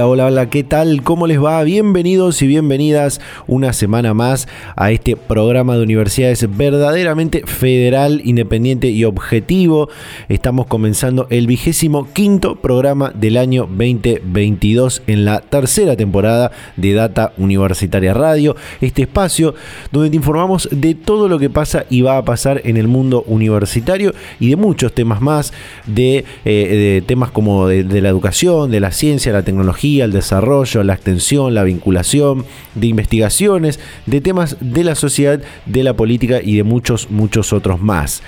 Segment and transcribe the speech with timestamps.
[0.00, 1.02] Hola, hola, ¿qué tal?
[1.02, 1.60] ¿Cómo les va?
[1.64, 4.46] Bienvenidos y bienvenidas una semana más
[4.76, 9.88] a este programa de universidades verdaderamente federal, independiente y objetivo.
[10.28, 17.32] Estamos comenzando el vigésimo quinto programa del año 2022 en la tercera temporada de Data
[17.36, 19.56] Universitaria Radio, este espacio
[19.90, 23.24] donde te informamos de todo lo que pasa y va a pasar en el mundo
[23.26, 25.52] universitario y de muchos temas más,
[25.86, 30.82] de, eh, temas como de, de la educación, de la ciencia, la tecnología, el desarrollo,
[30.84, 32.44] la extensión, la vinculación,
[32.74, 37.80] de investigaciones, de temas de la sociedad, de la política y de muchos, muchos otros
[37.80, 38.22] más.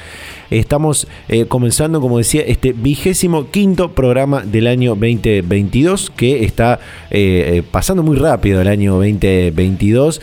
[0.50, 7.58] Estamos eh, comenzando, como decía, este vigésimo quinto programa del año 2022 que está eh,
[7.58, 10.20] eh, pasando muy rápido el año 2022.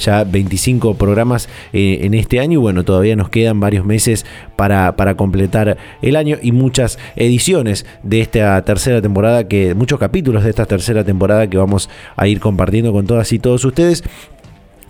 [0.00, 4.26] ya 25 programas en este año y bueno, todavía nos quedan varios meses
[4.56, 10.44] para, para completar el año y muchas ediciones de esta tercera temporada, que muchos capítulos
[10.44, 14.04] de esta tercera temporada que vamos a ir compartiendo con todas y todos ustedes.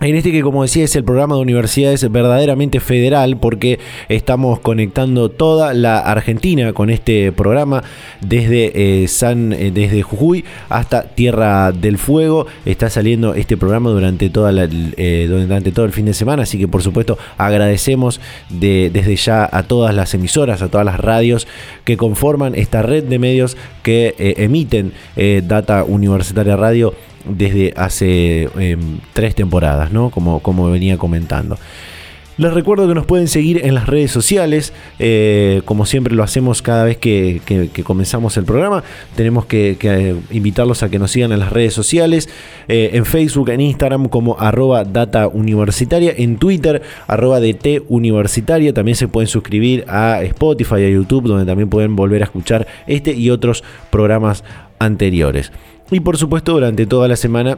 [0.01, 3.79] En este que como decía es el programa de universidades verdaderamente federal porque
[4.09, 7.81] estamos conectando toda la Argentina con este programa
[8.19, 12.45] desde eh, San eh, desde Jujuy hasta Tierra del Fuego.
[12.65, 16.67] Está saliendo este programa durante toda eh, durante todo el fin de semana así que
[16.67, 21.47] por supuesto agradecemos desde ya a todas las emisoras a todas las radios
[21.85, 24.91] que conforman esta red de medios que emiten
[25.47, 26.93] Data Universitaria Radio
[27.27, 30.09] desde hace em, tres temporadas, ¿no?
[30.09, 31.57] Como, como venía comentando.
[32.37, 36.61] Les recuerdo que nos pueden seguir en las redes sociales, eh, como siempre lo hacemos
[36.61, 37.39] cada vez que,
[37.85, 38.83] comenzamos el programa.
[39.15, 42.27] Tenemos que, eh, invitarlos a que nos sigan en las redes sociales,
[42.67, 48.73] eh, en Facebook, en Instagram como arroba data universitaria, en Twitter arroba DT universitaria.
[48.73, 53.13] También se pueden suscribir a Spotify, a YouTube, donde también pueden volver a escuchar este
[53.13, 54.43] y otros programas
[54.77, 55.53] anteriores.
[55.91, 57.57] Y por supuesto, durante toda la semana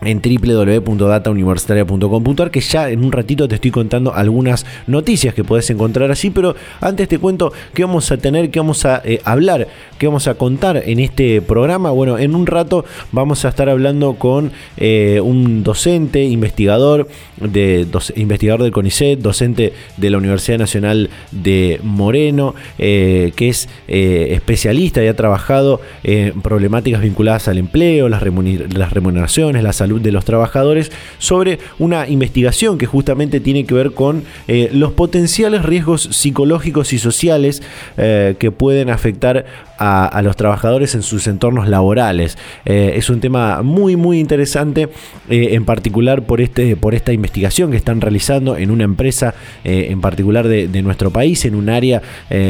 [0.00, 6.10] en www.datauniversitaria.com.ar que ya en un ratito te estoy contando algunas noticias que puedes encontrar
[6.10, 10.06] así, pero antes te cuento qué vamos a tener, qué vamos a eh, hablar, qué
[10.06, 11.90] vamos a contar en este programa.
[11.90, 17.86] Bueno, en un rato vamos a estar hablando con eh, un docente, investigador, de,
[18.16, 25.08] investigador del CONICET, docente de la Universidad Nacional de Moreno, eh, que es especialista y
[25.08, 31.58] ha trabajado en problemáticas vinculadas al empleo, las, remuneraciones, la salud de los trabajadores sobre
[31.78, 37.62] una investigación que justamente tiene que ver con eh, los potenciales riesgos psicológicos y sociales
[37.96, 39.46] eh, que pueden afectar
[39.80, 42.36] a, los trabajadores en sus entornos laborales.
[42.64, 44.88] Eh, es un tema muy muy interesante,
[45.28, 50.48] en particular por, este, por esta investigación que están realizando en una empresa en particular
[50.48, 52.02] de, nuestro país, en un área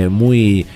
[0.09, 0.66] muy,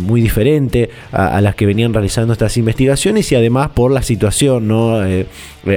[0.00, 5.00] muy diferente a, las que venían realizando estas investigaciones y además por la situación ¿no?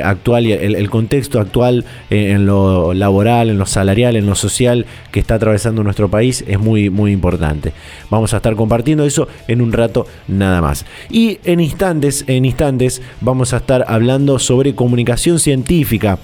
[0.03, 5.19] actual y el, contexto actual en, lo laboral, en lo salarial, en lo social que
[5.19, 7.73] está atravesando nuestro país es muy, muy importante.
[8.09, 10.85] Vamos a estar compartiendo eso en un rato nada más.
[11.09, 16.19] Y en instantes, en instantes, vamos a estar hablando sobre comunicación científica.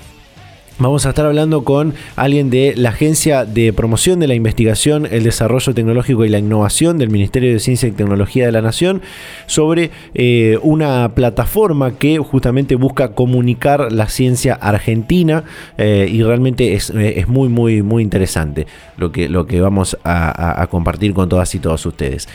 [0.80, 5.24] Vamos a estar hablando con alguien de la Agencia de Promoción de la Investigación, el
[5.24, 9.02] Desarrollo Tecnológico y la Innovación del Ministerio de Ciencia y Tecnología de la Nación
[9.48, 15.46] sobre eh, una plataforma que justamente busca comunicar la ciencia argentina
[15.80, 18.68] eh, y realmente es, eh, es, muy, muy, muy interesante
[18.98, 22.28] lo que, lo que vamos a compartir con todas y todos ustedes.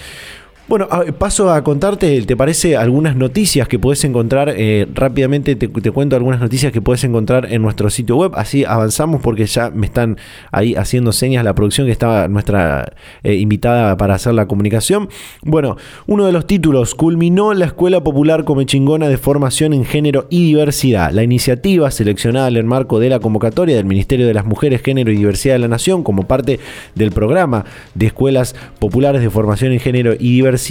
[0.73, 0.89] Bueno,
[1.19, 4.55] paso a contarte, ¿te parece algunas noticias que puedes encontrar?
[4.57, 9.21] Eh, rápidamente te, cuento algunas noticias que puedes encontrar en nuestro sitio web, así avanzamos
[9.21, 10.17] porque ya me están
[10.51, 15.11] ahí haciendo señas la producción que estaba nuestra eh, invitada para hacer la comunicación.
[15.43, 15.77] Bueno,
[16.07, 21.11] uno de los títulos, culminó la Escuela Popular Comechingona de Formación en Género y Diversidad.
[21.13, 25.13] La iniciativa seleccionada en el marco de la convocatoria del Ministerio de las Mujeres, Género
[25.13, 26.61] y Diversidad de la Nación como parte
[26.95, 30.62] del programa de Escuelas Populares de Formación en Género y Diversidad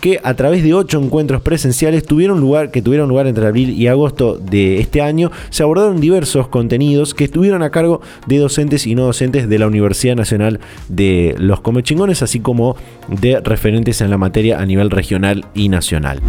[0.00, 3.86] que a través de ocho encuentros presenciales tuvieron lugar, que tuvieron lugar entre abril y
[3.86, 8.94] agosto de este año, se abordaron diversos contenidos que estuvieron a cargo de docentes y
[8.94, 12.76] no docentes de la Universidad Nacional de los Comechingones, así como
[13.08, 16.20] de referentes en la materia a nivel regional y nacional.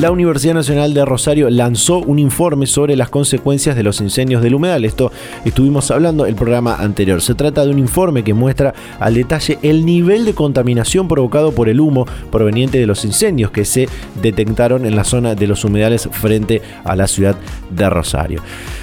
[0.00, 4.54] La Universidad Nacional de Rosario lanzó un informe sobre las consecuencias de los incendios del
[4.54, 4.84] humedal.
[4.84, 5.10] Esto
[5.44, 7.20] estuvimos hablando el programa anterior.
[7.20, 11.68] Se trata de un informe que muestra al detalle el nivel de contaminación provocado por
[11.68, 13.88] el humo proveniente de los incendios que se
[14.22, 17.34] detectaron en la zona de los humedales frente a la ciudad
[17.70, 18.40] de Rosario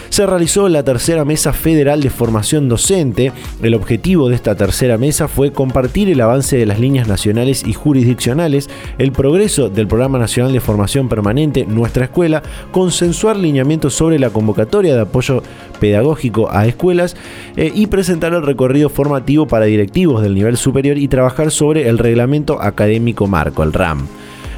[0.10, 3.32] se realizó la tercera mesa federal de formación docente.
[3.62, 7.74] El objetivo de esta tercera mesa fue compartir el avance de las líneas nacionales y
[7.74, 14.30] jurisdiccionales, el progreso del Programa Nacional de Formación Permanente Nuestra Escuela, consensuar lineamientos sobre la
[14.30, 15.44] convocatoria de apoyo
[15.80, 17.16] pedagógico a escuelas
[17.56, 21.98] eh, y presentar el recorrido formativo para directivos del nivel superior y trabajar sobre el
[21.98, 24.08] reglamento académico marco, el RAM,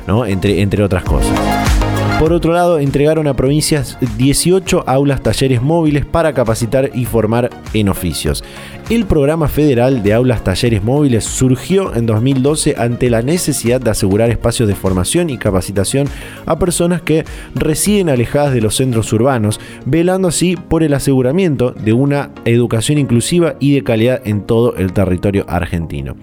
[0.08, 0.26] ¿no?
[0.26, 1.87] entre, entre otras cosas.
[2.20, 7.90] Por otro lado, entregaron a provincias 18 aulas talleres móviles para capacitar y formar en
[7.90, 8.44] oficios.
[8.90, 14.32] El programa federal de aulas talleres móviles surgió en 2012 ante la necesidad de asegurar
[14.32, 16.08] espacios de formación y capacitación
[16.48, 17.24] a personas que
[17.54, 23.58] residen alejadas de los centros urbanos, velando así por el aseguramiento de una educación inclusiva
[23.60, 26.16] y de calidad en todo el territorio argentino.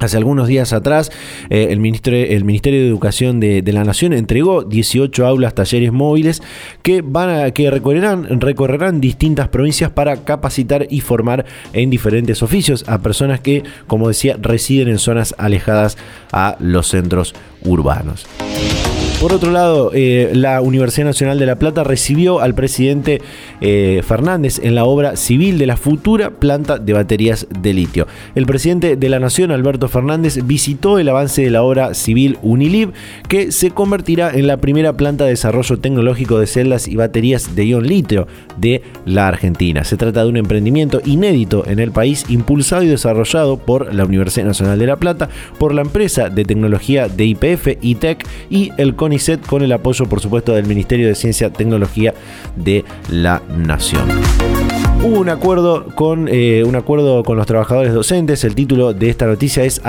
[0.00, 1.12] Hace algunos días atrás,
[1.50, 1.80] eh, el,
[2.14, 6.42] el, Ministerio de Educación de, la Nación entregó 18 aulas talleres móviles
[6.82, 11.44] que, van a, que recorrerán, recorrerán distintas provincias para capacitar y formar
[11.74, 15.98] en diferentes oficios a personas que, como decía, residen en zonas alejadas
[16.32, 18.26] a los centros urbanos.
[19.20, 23.20] Por otro lado, eh, la Universidad Nacional de La Plata recibió al presidente
[23.60, 28.06] eh, Fernández en la obra civil de la futura planta de baterías de litio.
[28.34, 32.94] El presidente de la Nación, Alberto Fernández, visitó el avance de la obra civil Unilib,
[33.28, 37.66] que se convertirá en la primera planta de desarrollo tecnológico de celdas y baterías de
[37.66, 38.26] ion litio
[38.56, 39.84] de la Argentina.
[39.84, 44.46] Se trata de un emprendimiento inédito en el país, impulsado y desarrollado por la Universidad
[44.46, 45.28] Nacional de La Plata,
[45.58, 48.94] por la empresa de tecnología de IPF, ITEC y el
[49.48, 52.14] Con el apoyo por supuesto del Ministerio de Ciencia Tecnología
[52.54, 54.08] de la Nación.
[55.02, 58.44] Hubo un acuerdo con eh, un acuerdo con los trabajadores docentes.
[58.44, 59.80] El título de esta noticia es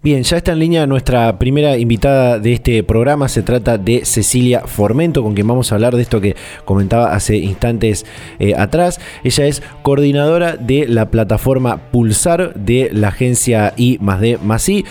[0.07, 3.29] Bien, ya está en línea nuestra primera invitada de este programa.
[3.29, 7.39] Se trata de Cecilia Formento, con quien vamos a hablar de esto que comentaba hace
[7.39, 8.07] instantes
[8.39, 9.01] eh, atrás.
[9.25, 14.85] Ella es coordinadora de la plataforma Pulsar de la agencia I más D más I.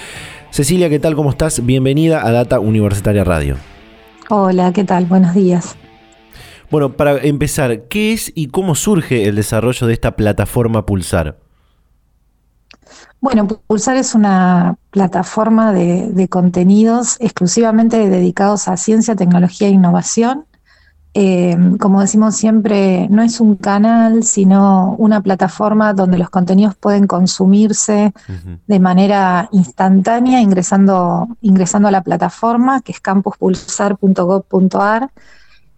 [0.49, 1.15] Cecilia, ¿qué tal?
[1.15, 1.65] ¿Cómo estás?
[1.65, 3.55] Bienvenida a Data Universitaria Radio.
[4.29, 5.05] Hola, ¿qué tal?
[5.05, 5.77] Buenos días.
[6.69, 11.44] Bueno, para empezar, ¿qué es y cómo surge el desarrollo de esta plataforma Pulsar?
[13.25, 20.45] Bueno, Pulsar es una plataforma de, de contenidos exclusivamente dedicados a ciencia, tecnología e innovación
[21.17, 27.07] eh, como decimos siempre, no es un canal, sino una plataforma donde los contenidos pueden
[27.07, 28.11] consumirse
[28.67, 35.09] de manera instantánea ingresando, ingresando a la plataforma, que es campuspulsar.gov.ar.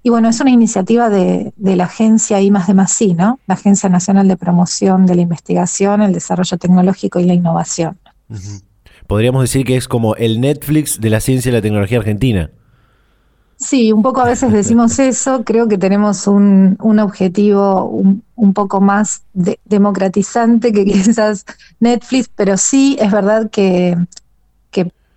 [0.07, 3.41] Y bueno, es una iniciativa de, la agencia I de Masí, ¿no?
[3.45, 7.99] La Agencia Nacional de Promoción de la Investigación, el Desarrollo Tecnológico y la Innovación.
[9.05, 12.51] Podríamos decir que es como el Netflix de la ciencia y la tecnología argentina.
[13.57, 15.43] Sí, un poco a veces decimos eso.
[15.43, 19.23] Creo que tenemos un, objetivo un, poco más
[19.65, 21.43] democratizante que quizás
[21.81, 23.97] Netflix, pero sí es verdad que,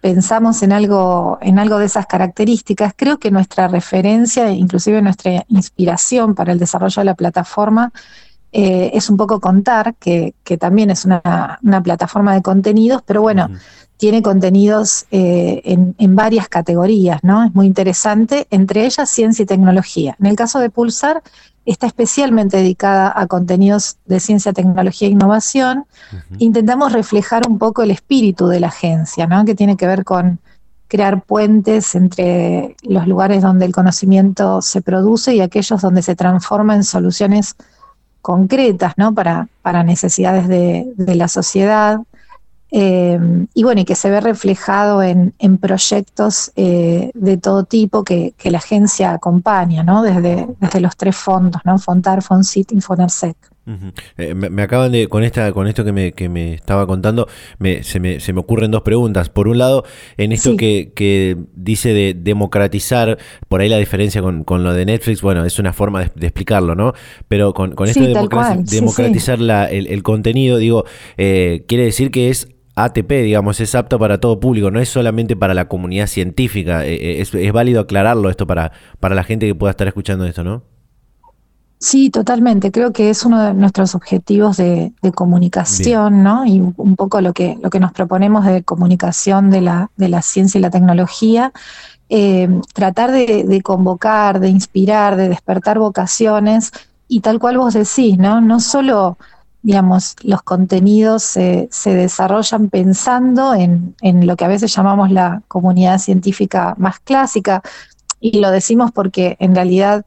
[0.01, 6.35] pensamos en algo, en algo de esas características, creo que nuestra referencia, inclusive nuestra inspiración
[6.35, 7.93] para el desarrollo de la plataforma,
[8.53, 13.49] eh, es un poco contar, que, también es una, plataforma de contenidos, pero bueno,
[13.97, 17.45] tiene contenidos eh, en, varias categorías, ¿no?
[17.45, 20.17] Es muy interesante, entre ellas ciencia y tecnología.
[20.19, 21.23] En el caso de Pulsar,
[21.67, 25.87] está especialmente dedicada a contenidos de ciencia, tecnología e innovación.
[26.39, 29.45] Intentamos reflejar un poco el espíritu de la agencia, ¿no?
[29.45, 30.39] Que tiene que ver con
[30.89, 36.75] crear puentes entre los lugares donde el conocimiento se produce y aquellos donde se transforma
[36.75, 37.55] en soluciones
[38.23, 39.15] concretas, ¿no?
[39.15, 42.01] Para, para necesidades de, la sociedad.
[42.73, 43.19] Eh,
[43.55, 48.59] y bueno, y que se ve reflejado en, proyectos eh, de todo tipo que, la
[48.59, 50.03] agencia acompaña, ¿no?
[50.03, 51.79] Desde, desde los tres fondos, ¿no?
[51.79, 53.37] Fontar, Fonsit y Fonersec.
[54.17, 57.83] Eh, me, acaban de, con esta, con esto que me, que me estaba contando, me,
[57.83, 59.29] se, me, se me ocurren dos preguntas.
[59.29, 59.85] Por un lado,
[60.17, 64.87] en esto que, que, dice de democratizar, por ahí la diferencia con, con lo de
[64.87, 66.95] Netflix, bueno, es una forma de, explicarlo, ¿no?
[67.29, 68.15] Pero con, con esto de
[68.65, 69.39] democratizar
[69.71, 70.85] el, contenido, digo,
[71.17, 75.37] eh, quiere decir que es ATP, digamos, es apto para todo público, no es solamente
[75.37, 76.87] para la comunidad científica.
[76.87, 80.45] Eh, es, es válido aclararlo esto para, para la gente que pueda estar escuchando esto,
[80.45, 80.63] ¿no?
[81.83, 82.71] Sí, totalmente.
[82.71, 86.45] Creo que es uno de nuestros objetivos de, comunicación, ¿no?
[86.45, 90.21] Y un poco lo que, lo que nos proponemos de comunicación de la, de la
[90.21, 91.53] ciencia y la tecnología.
[92.11, 96.71] Eh, tratar de, convocar, de inspirar, de despertar vocaciones
[97.09, 98.43] y tal cual vos decís, ¿no?
[98.43, 99.17] No solo,
[99.63, 105.99] digamos, los contenidos se, desarrollan pensando en, en lo que a veces llamamos la comunidad
[105.99, 107.63] científica más clásica,
[108.21, 110.05] y lo decimos porque en realidad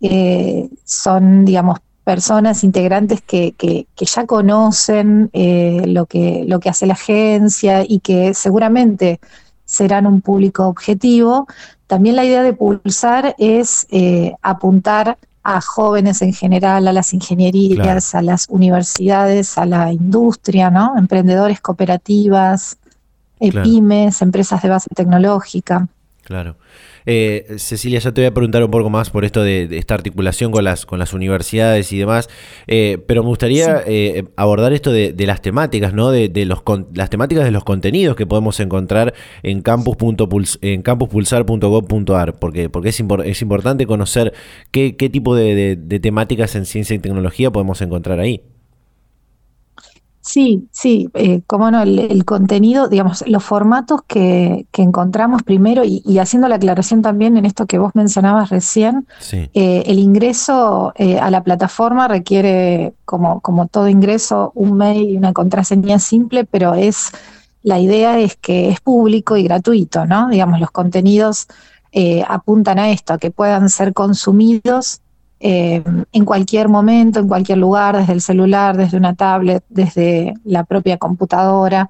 [0.00, 6.86] eh, son, digamos, personas integrantes que, que, ya conocen eh, lo, que, lo que hace
[6.86, 9.20] la agencia y que seguramente
[9.64, 11.46] serán un público objetivo.
[11.86, 18.14] También la idea de Pulsar es eh, apuntar a jóvenes en general, a las ingenierías,
[18.14, 20.96] a las universidades, a la industria, ¿no?
[20.98, 22.78] Emprendedores, cooperativas,
[23.38, 25.88] pymes, empresas de base tecnológica.
[26.22, 26.56] Claro.
[27.06, 30.52] Eh, Cecilia, ya te voy a preguntar un poco más por esto de, esta articulación
[30.52, 32.28] con las, con las universidades y demás,
[32.66, 36.10] eh, pero me gustaría eh, abordar esto de, las temáticas, ¿no?
[36.10, 36.62] De, los,
[36.94, 43.02] las temáticas de los contenidos que podemos encontrar en, campus.puls, en campuspulsar.gov.ar, porque, porque es,
[43.24, 44.32] es importante conocer
[44.70, 48.42] qué, qué tipo de temáticas en ciencia y tecnología podemos encontrar ahí.
[50.22, 56.48] Sí, sí, eh, cómo no, el, contenido, digamos, los formatos que, encontramos primero y, haciendo
[56.48, 61.42] la aclaración también en esto que vos mencionabas recién, eh, el ingreso eh, a la
[61.42, 67.10] plataforma requiere, como, como todo ingreso, un mail y una contraseña simple, pero es,
[67.62, 70.28] la idea es que es público y gratuito, ¿no?
[70.28, 71.46] Digamos, los contenidos
[72.28, 75.00] apuntan a esto, a que puedan ser consumidos
[75.40, 75.82] eh,
[76.12, 80.98] en cualquier momento, en cualquier lugar, desde el celular, desde una tablet, desde la propia
[80.98, 81.88] computadora.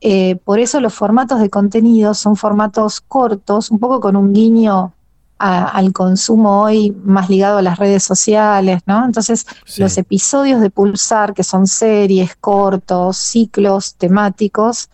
[0.00, 4.92] Eh, por eso los formatos de contenido son formatos cortos, un poco con un guiño
[5.38, 9.04] al consumo hoy más ligado a las redes sociales, ¿no?
[9.04, 14.88] Entonces, los episodios de Pulsar, que son series, cortos, ciclos temáticos,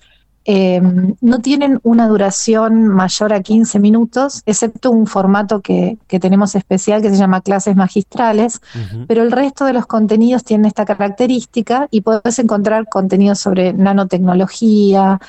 [0.45, 7.01] Em, no tienen una duración mayor a 15 minutos, excepto un formato que, tenemos especial
[7.01, 8.61] que se llama clases magistrales,
[9.07, 15.21] pero el resto de los contenidos tienen esta característica y puedes encontrar contenidos sobre nanotecnología,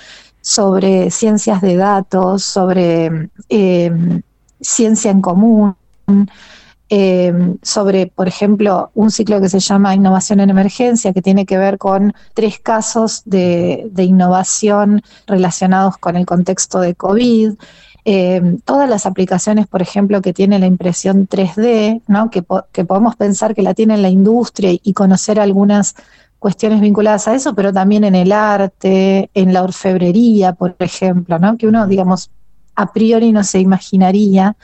[0.42, 4.22] sobre ciencias de datos, sobre em,
[4.60, 5.76] ciencia en común.
[6.96, 11.58] Em, sobre, por ejemplo, un ciclo que se llama Innovación en Emergencia, que tiene que
[11.58, 17.54] ver con tres casos de, innovación relacionados con el contexto de COVID.
[18.06, 22.30] Em, todas las aplicaciones, por ejemplo, que tiene la impresión 3D, ¿no?
[22.30, 25.96] que, podemos pensar que la tiene en la industria y conocer algunas
[26.38, 31.58] cuestiones vinculadas a eso, pero también en el arte, en la orfebrería, por ejemplo, ¿no?
[31.58, 32.30] que uno, digamos,
[32.76, 34.56] a priori no se imaginaría.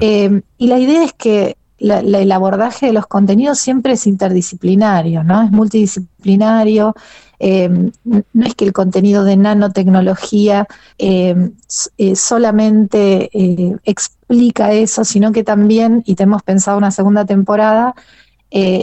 [0.00, 5.42] Em, y la idea es que el abordaje de los contenidos siempre es interdisciplinario, ¿no?
[5.42, 6.94] Es multidisciplinario.
[7.38, 10.66] Eh, no es que el contenido de nanotecnología
[10.98, 11.50] eh,
[11.98, 13.30] eh, solamente
[13.84, 17.94] explica eso, sino que también, y tenemos pensado una segunda temporada,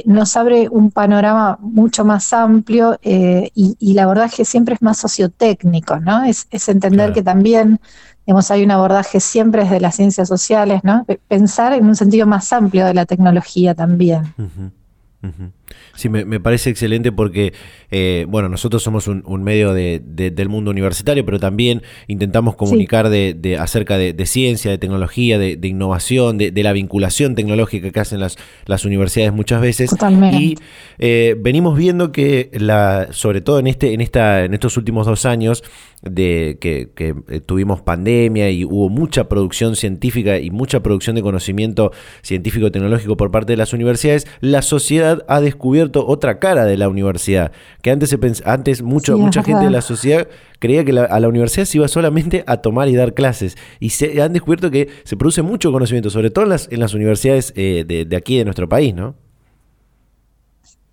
[0.06, 3.76] nos abre un panorama mucho más amplio y,
[4.26, 6.24] es que siempre es más sociotécnico, ¿no?
[6.26, 7.80] Es, entender que también
[8.50, 11.06] hay un abordaje siempre desde las ciencias sociales, ¿no?
[11.28, 14.34] Pensar en un sentido más amplio de la tecnología también.
[15.96, 17.54] Sí, me, parece excelente porque,
[17.92, 23.58] eh, bueno, nosotros somos un, medio de, del mundo universitario, pero también intentamos comunicar de,
[23.60, 28.86] acerca de, ciencia, de tecnología, de, innovación, de, la vinculación tecnológica que hacen las, las
[28.86, 29.92] universidades muchas veces.
[29.92, 30.38] Totalmente.
[30.38, 30.56] Y
[30.98, 35.26] eh, venimos viendo que, la, sobre todo en, este, en, esta, en estos últimos dos
[35.26, 35.64] años,
[36.04, 41.92] de que, eh, tuvimos pandemia y hubo mucha producción científica y mucha producción de conocimiento
[42.22, 47.52] científico-tecnológico por parte de las universidades, la sociedad ha descubierto otra cara de la universidad,
[47.82, 50.28] que antes, se antes mucho, mucha gente de la sociedad
[50.60, 54.22] creía que a la universidad se iba solamente a tomar y dar clases, y se
[54.22, 57.86] han descubierto que se produce mucho conocimiento, sobre todo en las, en las universidades eh,
[57.88, 59.16] de, de aquí, de nuestro país, ¿no?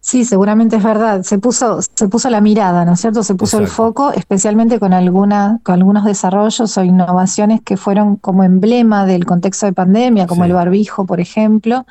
[0.02, 1.23] Sí, seguramente es verdad.
[1.23, 3.23] Se puso, se puso la mirada, ¿no es cierto?
[3.23, 8.43] Se puso el foco, especialmente con, alguna, con algunos desarrollos o innovaciones que fueron como
[8.43, 11.85] emblema del contexto de pandemia, como el barbijo, por ejemplo.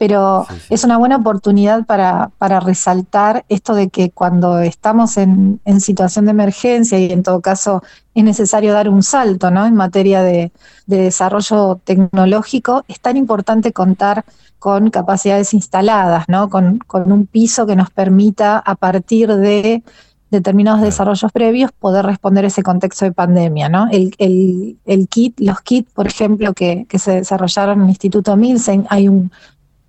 [0.00, 5.80] Pero es una buena oportunidad para, para resaltar esto de que cuando estamos en, en
[5.82, 7.82] situación de emergencia y en todo caso
[8.14, 9.66] es necesario dar un salto ¿no?
[9.66, 10.52] en materia de,
[10.86, 14.24] de desarrollo tecnológico, es tan importante contar
[14.60, 16.50] con capacidades instaladas, ¿no?
[16.50, 19.82] Con, un piso que nos permita, a partir de
[20.30, 23.88] determinados desarrollos previos, poder responder ese contexto de pandemia, ¿no?
[23.90, 29.32] El, kit, los kits, por ejemplo, que, se desarrollaron en el Instituto Milsen, hay un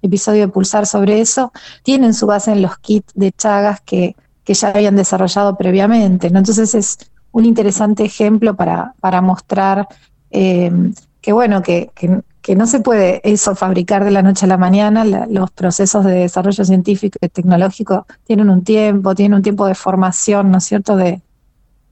[0.01, 1.51] episodio de Pulsar sobre eso,
[1.83, 4.15] tienen su base en los kits de Chagas que,
[4.45, 6.39] ya habían desarrollado previamente, ¿no?
[6.39, 6.97] Entonces es
[7.31, 9.87] un interesante ejemplo para, para mostrar
[10.29, 10.69] eh,
[11.21, 11.89] que, bueno, que,
[12.41, 16.13] que no se puede eso fabricar de la noche a la mañana, los procesos de
[16.13, 20.95] desarrollo científico y tecnológico tienen un tiempo, tienen un tiempo de formación, ¿no es cierto?,
[20.95, 21.21] de,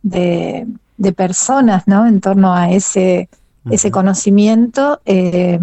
[0.02, 3.30] de, personas, ¿no?, en torno a ese,
[3.70, 5.02] ese conocimiento.
[5.06, 5.60] Eh,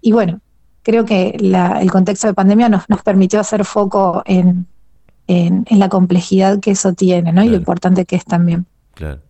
[0.00, 0.40] y bueno,
[0.82, 4.66] creo que el contexto de pandemia nos, nos permitió hacer foco en,
[5.26, 8.66] en, la complejidad que eso tiene, ¿no?, y lo importante que es también.
[8.94, 9.20] Claro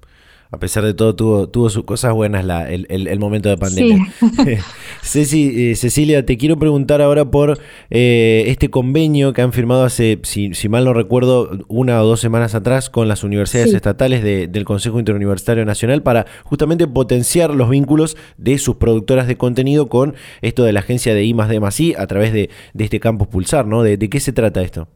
[0.53, 4.13] a pesar de todo, tuvo, tuvo sus cosas buenas la, el, momento de pandemia.
[5.03, 10.21] Ceci, eh, Cecilia, te quiero preguntar ahora por eh, este convenio que han firmado hace,
[10.25, 14.99] si, mal no recuerdo, una o dos semanas atrás con las universidades estatales del Consejo
[14.99, 20.73] Interuniversitario Nacional para justamente potenciar los vínculos de sus productoras de contenido con esto de
[20.75, 23.83] la agencia de I D a través de, este campus Pulsar, ¿no?
[23.83, 24.87] ¿De, de qué se trata esto?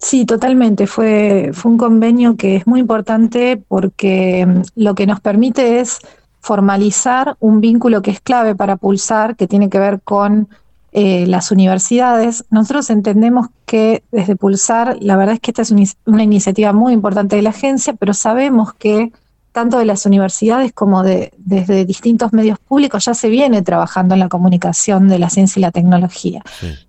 [0.00, 0.86] Sí, totalmente.
[0.86, 5.98] Fue, fue un convenio que es muy importante porque mm, lo que nos permite es
[6.40, 10.48] formalizar un vínculo que es clave para Pulsar, que tiene que ver con
[10.92, 12.46] eh, las universidades.
[12.50, 17.36] Nosotros entendemos que desde Pulsar, la verdad es que esta es una iniciativa muy importante
[17.36, 19.12] de la agencia, pero sabemos que
[19.52, 24.20] tanto de las universidades como de, desde distintos medios públicos, ya se viene trabajando en
[24.20, 26.42] la comunicación de la ciencia y la tecnología.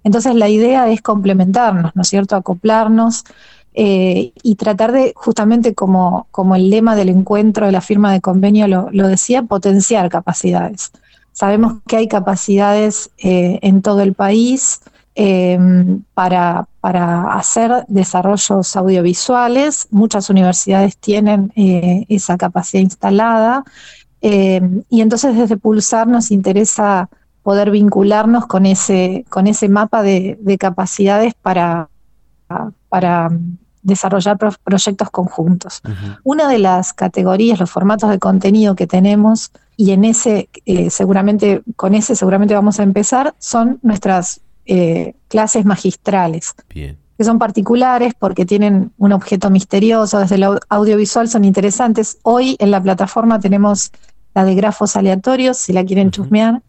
[0.03, 2.35] Entonces la idea es complementarnos, ¿no es cierto?
[2.35, 3.23] Acoplarnos
[3.73, 8.21] eh, y tratar de, justamente como, como el lema del encuentro de la firma de
[8.21, 10.91] convenio lo, lo decía, potenciar capacidades.
[11.31, 14.81] Sabemos que hay capacidades eh, en todo el país,
[15.23, 19.87] Em, para, para, hacer desarrollos audiovisuales.
[19.91, 23.63] Muchas universidades tienen eh, esa capacidad instalada
[24.19, 27.07] em, y entonces desde Pulsar nos interesa
[27.43, 31.89] poder vincularnos con ese, con ese mapa de, capacidades para,
[32.89, 33.29] para
[33.83, 35.83] desarrollar proyectos conjuntos.
[36.23, 41.61] Una de las categorías, los formatos de contenido que tenemos, y en ese eh, seguramente,
[41.75, 44.41] con ese seguramente vamos a empezar, son nuestras
[44.73, 46.55] eh, clases magistrales.
[46.69, 52.19] Que son particulares porque tienen un objeto misterioso, desde el audiovisual son interesantes.
[52.23, 53.91] Hoy en la plataforma tenemos
[54.33, 56.61] la de grafos aleatorios, si la quieren chusmear,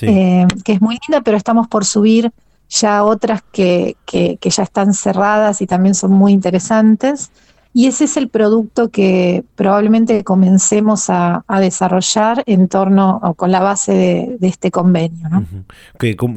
[0.00, 2.32] eh, que es muy linda, pero estamos por subir
[2.68, 7.30] ya otras que, que, ya están cerradas y también son muy interesantes.
[7.76, 13.58] Y ese es el producto que probablemente comencemos a, desarrollar en torno o con la
[13.58, 15.28] base de, este convenio.
[15.28, 15.44] ¿no?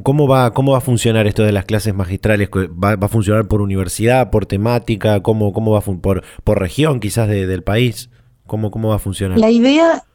[0.01, 2.49] ¿Cómo, va, ¿Cómo va a funcionar esto de las clases magistrales?
[2.49, 5.21] ¿Va, a funcionar por universidad, por temática?
[5.21, 8.09] ¿Cómo, cómo va a por, por región quizás del país?
[8.47, 9.37] ¿Cómo, ¿Cómo va a funcionar?
[9.37, 10.05] La idea,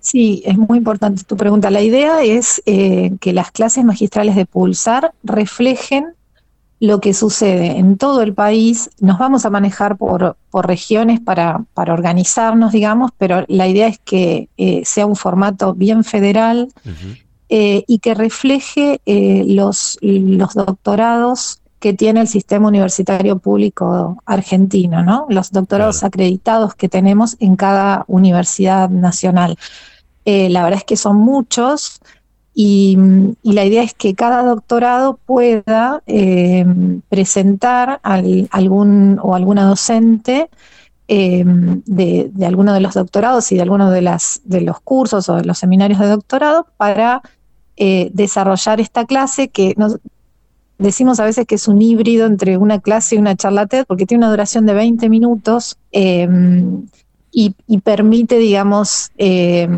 [0.00, 1.70] sí, es muy importante tu pregunta.
[1.70, 6.15] La idea es eh, que las clases magistrales de Pulsar reflejen
[6.78, 8.90] lo que sucede en todo el país.
[9.00, 13.98] Nos vamos a manejar por, por regiones para, para, organizarnos, digamos, pero la idea es
[13.98, 16.68] que eh, sea un formato bien federal
[17.48, 25.02] eh, y que refleje eh, los, los doctorados que tiene el sistema universitario público argentino,
[25.02, 25.26] ¿no?
[25.28, 29.56] Los doctorados acreditados que tenemos en cada universidad nacional.
[30.24, 32.00] la verdad es que son muchos,
[32.58, 32.96] Y,
[33.42, 36.64] la idea es que cada doctorado pueda eh,
[37.10, 40.48] presentar al, algún o alguna docente
[41.06, 44.00] eh, de, alguno de los doctorados y de alguno de,
[44.44, 47.20] de los cursos o de los seminarios de doctorado para
[47.76, 49.74] desarrollar esta clase que
[50.78, 54.06] decimos a veces que es un híbrido entre una clase y una charla TED porque
[54.06, 55.76] tiene una duración de 20 minutos
[57.38, 59.68] y, permite, digamos, eh,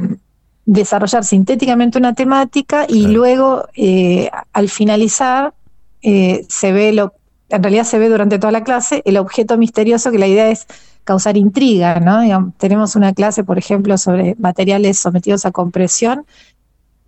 [0.69, 5.55] desarrollar sintéticamente una temática y luego eh, al finalizar
[6.03, 7.15] eh, se ve lo,
[7.49, 10.67] en realidad se ve durante toda la clase el objeto misterioso que la idea es
[11.05, 12.53] causar intriga, ¿no?
[12.59, 16.27] tenemos una clase, por ejemplo, sobre materiales sometidos a compresión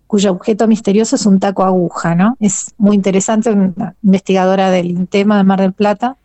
[0.07, 2.35] cuyo objeto misterioso es un taco aguja, ¿no?
[2.41, 6.17] Es muy interesante, una investigadora del tema de Mar del Plata.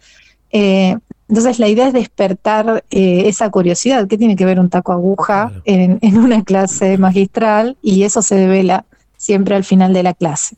[1.29, 5.53] Entonces la idea es despertar eh, esa curiosidad, ¿qué tiene que ver un taco aguja
[5.65, 7.77] en, una clase magistral?
[7.83, 8.85] Y eso se devela
[9.17, 10.57] siempre al final de la clase.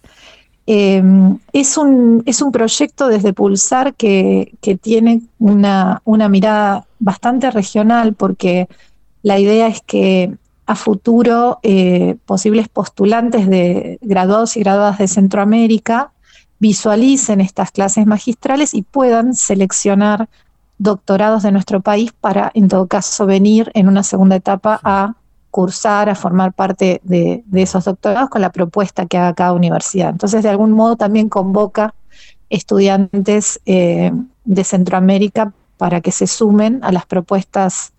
[0.67, 4.53] Em, es, un, es un proyecto desde Pulsar que,
[4.83, 8.69] tiene una, una, mirada bastante regional porque
[9.23, 10.35] la idea es que
[10.67, 16.13] a futuro eh, posibles postulantes de graduados y graduadas de Centroamérica
[16.59, 20.29] visualicen estas clases magistrales y puedan seleccionar
[20.79, 25.14] doctorados de nuestro país para, en todo caso, venir en una segunda etapa a
[25.51, 30.11] cursar, a formar parte de, esos doctorados con la propuesta que haga cada universidad.
[30.11, 31.95] Entonces, de algún modo también convoca
[32.49, 34.12] estudiantes eh,
[34.45, 37.93] de Centroamérica para que se sumen a las propuestas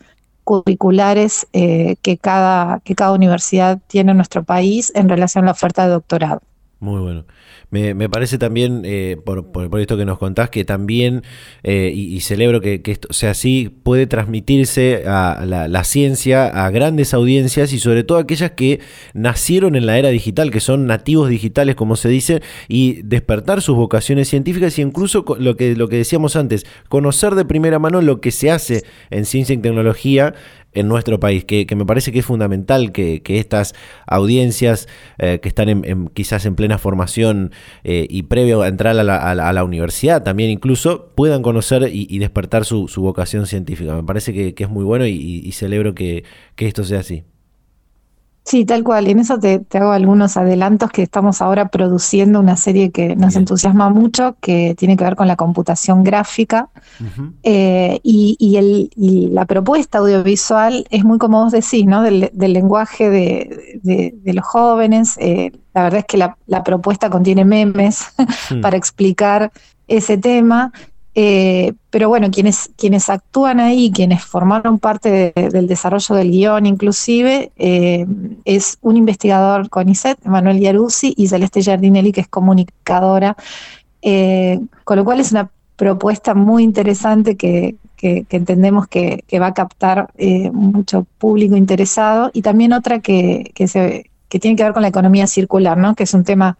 [0.43, 5.51] curriculares eh, que, cada, que cada universidad tiene en nuestro país en relación a la
[5.51, 6.41] oferta de doctorado.
[6.79, 7.23] Muy bueno.
[7.71, 11.21] Me, parece también, eh, por, por, esto que nos contás, que también,
[11.61, 17.71] eh, y, celebro que, esto sea así, puede transmitirse a la, ciencia a grandes audiencias
[17.71, 18.79] y sobre todo aquellas que
[19.13, 23.75] nacieron en la era digital, que son nativos digitales, como se dice, y despertar sus
[23.75, 28.19] vocaciones científicas y incluso lo que, lo que decíamos antes, conocer de primera mano lo
[28.19, 30.33] que se hace en ciencia y tecnología
[30.73, 33.73] en nuestro país, que, me parece que es fundamental que, estas
[34.07, 37.51] audiencias eh, que están en, quizás en plena formación
[37.83, 39.03] eh, y previo a entrar a
[39.53, 43.95] la, universidad también incluso, puedan conocer y, despertar su, vocación científica.
[43.95, 46.23] Me parece que, es muy bueno y, celebro que
[46.57, 47.23] esto sea así.
[48.49, 49.07] Sí, tal cual.
[49.07, 53.35] Y en eso te, hago algunos adelantos que estamos ahora produciendo una serie que nos
[53.35, 56.69] entusiasma mucho, que tiene que ver con la computación gráfica.
[57.43, 62.01] Eh, y, la propuesta audiovisual es muy como vos decís, ¿no?
[62.01, 65.15] Del, lenguaje de, los jóvenes.
[65.19, 68.03] Eh, la verdad es que la, la propuesta contiene memes
[68.49, 68.61] hmm.
[68.61, 69.51] para explicar
[69.87, 70.73] ese tema.
[71.21, 77.51] Eh, pero bueno, quienes, quienes actúan ahí, quienes formaron parte del desarrollo del guion inclusive,
[77.57, 78.05] eh,
[78.45, 83.35] es un investigador con ISET, Manuel Yaruzzi, y Celeste Giardinelli, que es comunicadora,
[84.01, 90.13] eh, con lo cual es una propuesta muy interesante que, entendemos que, va a captar
[90.53, 95.77] mucho público interesado, y también otra que, que tiene que ver con la economía circular,
[95.77, 95.95] ¿no?
[95.95, 96.57] que es un tema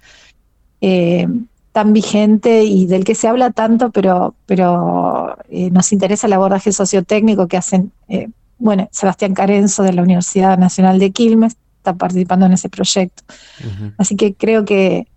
[1.80, 6.74] tan vigente y del que se habla tanto, pero, pero eh, nos interesa el abordaje
[6.74, 12.48] sociotécnico que hacen, eh, bueno, Sebastián Carenzo de la Universidad Nacional de Quilmes está participando
[12.48, 13.24] en ese proyecto.
[13.98, 15.08] Así que creo que,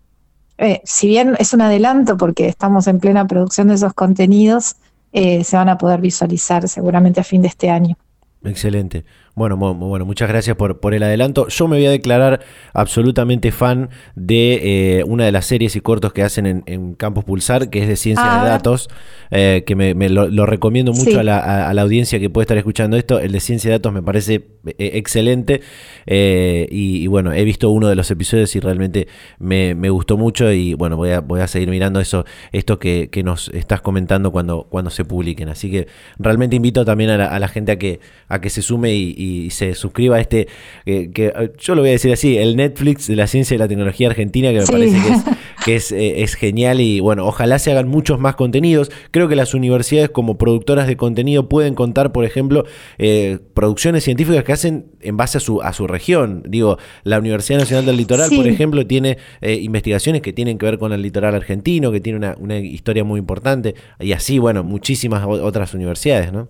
[0.58, 4.76] eh, si bien es un adelanto porque estamos en plena producción de esos contenidos,
[5.12, 7.96] se van a poder visualizar seguramente a fin de este año.
[8.44, 9.04] Excelente.
[9.34, 11.48] Bueno, bueno, muchas gracias por, por, el adelanto.
[11.48, 12.40] Yo me voy a declarar
[12.74, 17.70] absolutamente fan de eh, una de las series y cortos que hacen en, Campus Pulsar,
[17.70, 18.90] que es de ciencia de datos,
[19.30, 23.20] eh, que me, lo, recomiendo mucho a, la, audiencia que puede estar escuchando esto.
[23.20, 25.62] El de ciencia de datos me parece eh, excelente
[26.04, 30.98] y, bueno, he visto uno de los episodios y realmente me, gustó mucho y bueno,
[30.98, 35.06] voy a, voy a seguir mirando eso, esto que, nos estás comentando cuando, cuando se
[35.06, 35.48] publiquen.
[35.48, 35.86] Así que
[36.18, 39.21] realmente invito también a la, a la gente a que, a que se sume y
[39.22, 40.48] y se suscriba a este,
[40.84, 43.68] que eh, yo lo voy a decir así, el Netflix de la ciencia y la
[43.68, 44.98] tecnología argentina, que me parece
[45.64, 48.90] que, es, eh, es, genial y bueno, ojalá se hagan muchos más contenidos.
[49.10, 52.64] Creo que las universidades como productoras de contenido pueden contar, por ejemplo,
[52.98, 56.42] eh, producciones científicas que hacen en base a su, a su región.
[56.48, 60.92] Digo, la Universidad Nacional del Litoral, por ejemplo, tiene investigaciones que tienen que ver con
[60.92, 65.74] el litoral argentino, que tiene una, una historia muy importante y así, bueno, muchísimas otras
[65.74, 66.48] universidades, ¿no?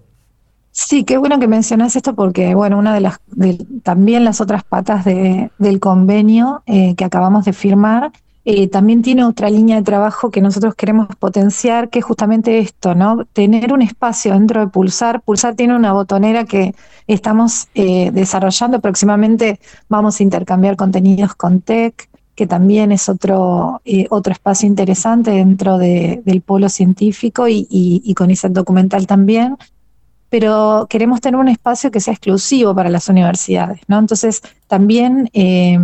[0.74, 3.20] Sí, qué bueno que mencionas esto porque, bueno, una de las,
[3.82, 8.10] también las otras patas del convenio eh, que acabamos de firmar,
[8.46, 12.94] eh, también tiene otra línea de trabajo que nosotros queremos potenciar, que es justamente esto,
[12.94, 13.26] ¿no?
[13.34, 15.20] Tener un espacio dentro de Pulsar.
[15.20, 16.74] Pulsar tiene una botonera que
[17.06, 24.32] estamos eh, desarrollando, próximamente vamos a intercambiar contenidos con TEC, que también es otro, otro
[24.32, 29.58] espacio interesante dentro del polo científico y, y, con ese documental también,
[30.32, 33.98] pero queremos tener un espacio que sea exclusivo para las universidades, ¿no?
[33.98, 35.78] Entonces, también eh,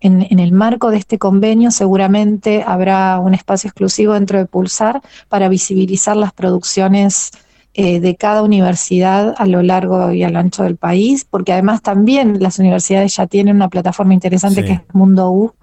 [0.00, 5.48] en, el marco de este convenio seguramente habrá un espacio exclusivo dentro de Pulsar para
[5.48, 7.30] visibilizar las producciones
[7.72, 11.80] eh, de cada universidad a lo largo y a lo ancho del país, porque además
[11.80, 15.54] también las universidades ya tienen una plataforma interesante que es Mundo U,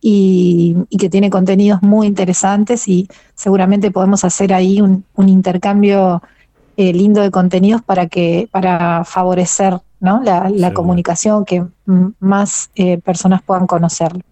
[0.00, 6.22] y, que tiene contenidos muy interesantes y seguramente podemos hacer ahí un, intercambio
[6.76, 10.22] eh, lindo de contenidos para que para favorecer ¿no?
[10.22, 11.64] la, comunicación, que
[12.18, 14.22] más eh, personas puedan conocerlo.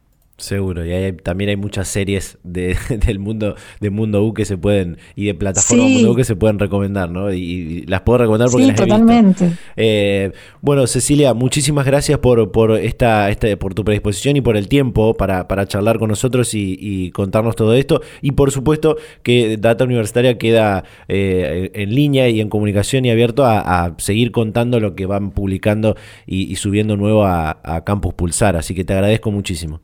[0.40, 2.74] Seguro, y también hay muchas series de,
[3.07, 6.35] del mundo de Mundo U que se pueden y de plataforma Mundo U que se
[6.35, 7.33] pueden recomendar, ¿no?
[7.33, 9.44] Y, las puedo recomendar porque las totalmente.
[9.44, 9.62] He visto.
[9.76, 14.66] Eh, bueno, Cecilia, muchísimas gracias por, por esta, esta, por tu predisposición y por el
[14.66, 18.00] tiempo para, para charlar con nosotros y, contarnos todo esto.
[18.22, 23.44] Y por supuesto que Data Universitaria queda eh, en línea y en comunicación y abierto
[23.44, 28.57] a, seguir contando lo que van publicando y, subiendo nuevo a, a Campus Pulsar.
[28.57, 29.81] Así que te agradezco muchísimo.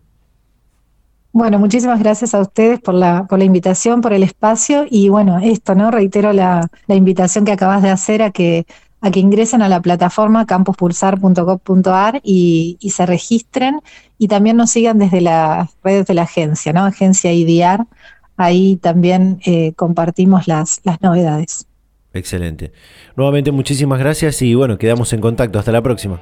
[1.32, 5.38] Bueno, muchísimas gracias a ustedes por la, por la invitación, por el espacio y bueno,
[5.38, 5.90] esto, ¿no?
[5.90, 8.66] Reitero la, invitación que acabas de hacer a que,
[9.02, 13.80] a que ingresen a la plataforma campuspulsar.gov.ar y, y se registren
[14.16, 16.84] y también nos sigan desde las redes de la agencia, ¿no?
[16.84, 17.86] Agencia IDIAR,
[18.36, 21.66] ahí también eh, compartimos las, las novedades.
[22.12, 22.72] Excelente.
[23.14, 25.58] Nuevamente muchísimas gracias y bueno, quedamos en contacto.
[25.58, 26.20] Hasta la próxima.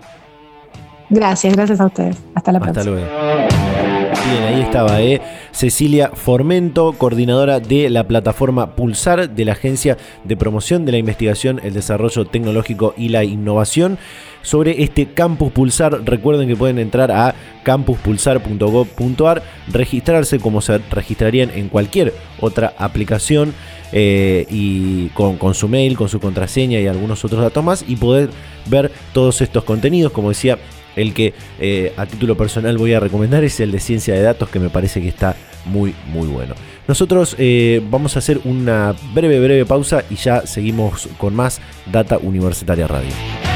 [1.10, 2.16] Gracias, gracias a ustedes.
[2.34, 2.80] Hasta la próxima.
[2.80, 3.83] Hasta luego.
[4.30, 5.20] Bien, ahí estaba, ¿eh?
[5.52, 11.60] Cecilia Formento, coordinadora de la plataforma Pulsar de la Agencia de Promoción de la Investigación,
[11.62, 13.98] el Desarrollo Tecnológico y la Innovación.
[14.40, 17.34] Sobre este Campus Pulsar, recuerden que pueden entrar a
[17.64, 23.54] campuspulsar.gov.ar, registrarse como se registrarían en cualquier otra aplicación.
[23.96, 27.94] Eh, y con, con, su mail, con su contraseña y algunos otros datos más y
[27.94, 28.28] poder
[28.66, 30.10] ver todos estos contenidos.
[30.10, 30.58] Como decía,
[30.96, 34.48] el que eh, a título personal voy a recomendar es el de ciencia de datos,
[34.48, 36.54] que me parece que está muy, muy bueno.
[36.86, 42.18] Nosotros eh, vamos a hacer una breve, breve pausa y ya seguimos con más Data
[42.18, 43.53] Universitaria Radio.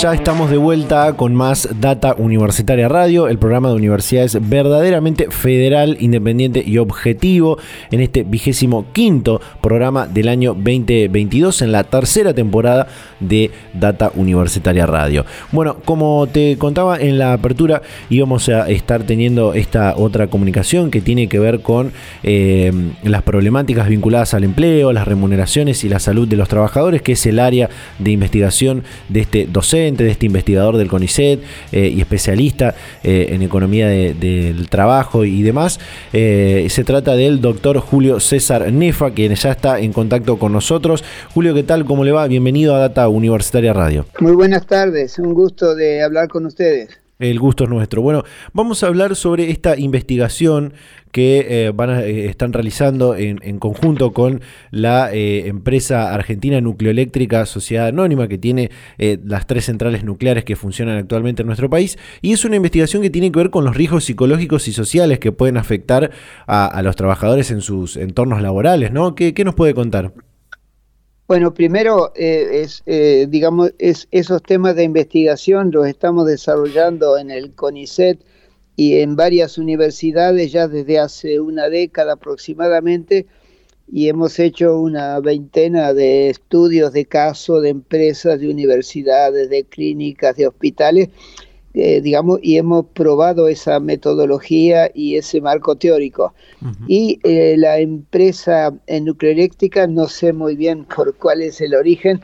[0.00, 5.96] Ya estamos de vuelta con más Data Universitaria Radio, el programa de universidades verdaderamente federal,
[5.98, 7.58] independiente y objetivo
[7.90, 12.86] en este vigésimo quinto programa del año 2022 en la tercera temporada
[13.18, 15.26] de Data Universitaria Radio.
[15.50, 21.00] Bueno, como te contaba en la apertura, íbamos a estar teniendo esta otra comunicación que
[21.00, 21.90] tiene que ver con
[22.22, 27.12] eh, las problemáticas vinculadas al empleo, las remuneraciones y la salud de los trabajadores, que
[27.12, 31.40] es el área de investigación de este docente de este investigador del CONICET
[31.72, 35.80] eh, y especialista eh, en economía del trabajo y demás.
[36.12, 41.04] Eh, se trata del doctor Julio César Nefa, quien ya está en contacto con nosotros.
[41.34, 41.84] Julio, ¿qué tal?
[41.84, 42.26] ¿Cómo le va?
[42.26, 44.06] Bienvenido a Data Universitaria Radio.
[44.20, 46.97] Muy buenas tardes, un gusto de hablar con ustedes.
[47.18, 48.00] El gusto es nuestro.
[48.00, 50.72] Bueno, vamos a hablar sobre esta investigación
[51.10, 57.88] que eh, van eh, están realizando en, conjunto con la eh, empresa argentina nucleoeléctrica Sociedad
[57.88, 61.98] Anónima, que tiene las tres centrales nucleares que funcionan actualmente en nuestro país.
[62.22, 65.32] Y es una investigación que tiene que ver con los riesgos psicológicos y sociales que
[65.32, 66.12] pueden afectar
[66.46, 68.92] a, los trabajadores en sus entornos laborales.
[68.92, 69.16] ¿no?
[69.16, 70.12] ¿Qué, qué nos puede contar?
[71.28, 78.24] Bueno, primero, es, digamos, es, esos temas de investigación los estamos desarrollando en el CONICET
[78.76, 83.26] y en varias universidades ya desde hace una década aproximadamente
[83.92, 90.34] y hemos hecho una veintena de estudios de casos de empresas, de universidades, de clínicas,
[90.34, 91.10] de hospitales,
[91.80, 96.34] eh, digamos, y hemos probado esa metodología y ese marco teórico.
[96.88, 102.20] Y eh, la empresa nucleoeléctrica, no sé muy bien por cuál es el origen,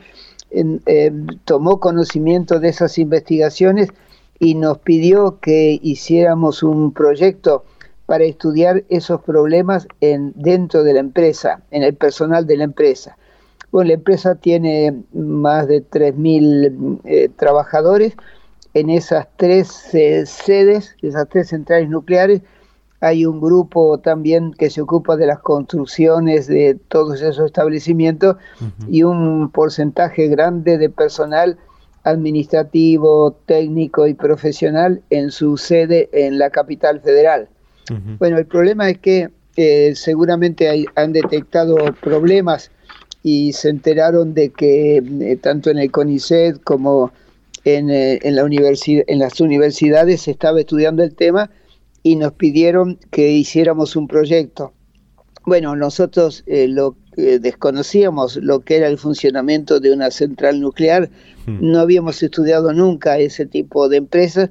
[0.51, 1.11] eh,
[1.45, 3.89] tomó conocimiento de esas investigaciones
[4.39, 7.63] y nos pidió que hiciéramos un proyecto
[8.05, 13.17] para estudiar esos problemas en, dentro de la empresa, en el personal de la empresa.
[13.71, 18.15] Bueno, la empresa tiene más de 3.000 eh, trabajadores.
[18.75, 22.41] En esas tres eh, sedes, esas tres centrales nucleares,
[22.99, 28.35] hay un grupo también que se ocupa de las construcciones de todos esos establecimientos
[28.89, 31.57] y un porcentaje grande de personal
[32.03, 37.47] administrativo, técnico y profesional en su sede en la capital federal.
[38.19, 42.71] Bueno, el problema es que eh, seguramente han detectado problemas
[43.23, 47.11] y se enteraron de que eh, tanto en el CONICET como
[47.65, 51.51] en, en, la universidad, en las universidades se estaba estudiando el tema
[52.03, 54.71] y nos pidieron que hiciéramos un proyecto.
[55.45, 61.09] Bueno, nosotros lo desconocíamos lo que era el funcionamiento de una central nuclear,
[61.45, 61.57] hmm.
[61.61, 64.49] no habíamos estudiado nunca ese tipo de empresas,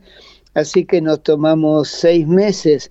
[0.54, 2.90] así que nos tomamos seis meses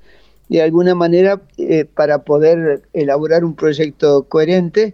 [0.49, 4.93] de alguna manera eh, para poder elaborar un proyecto coherente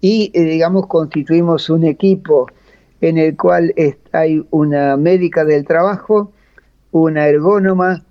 [0.00, 2.46] y, eh, digamos, constituimos un equipo
[3.02, 3.74] en el cual
[4.12, 6.32] hay una médica del trabajo,
[6.92, 8.04] una ergónoma,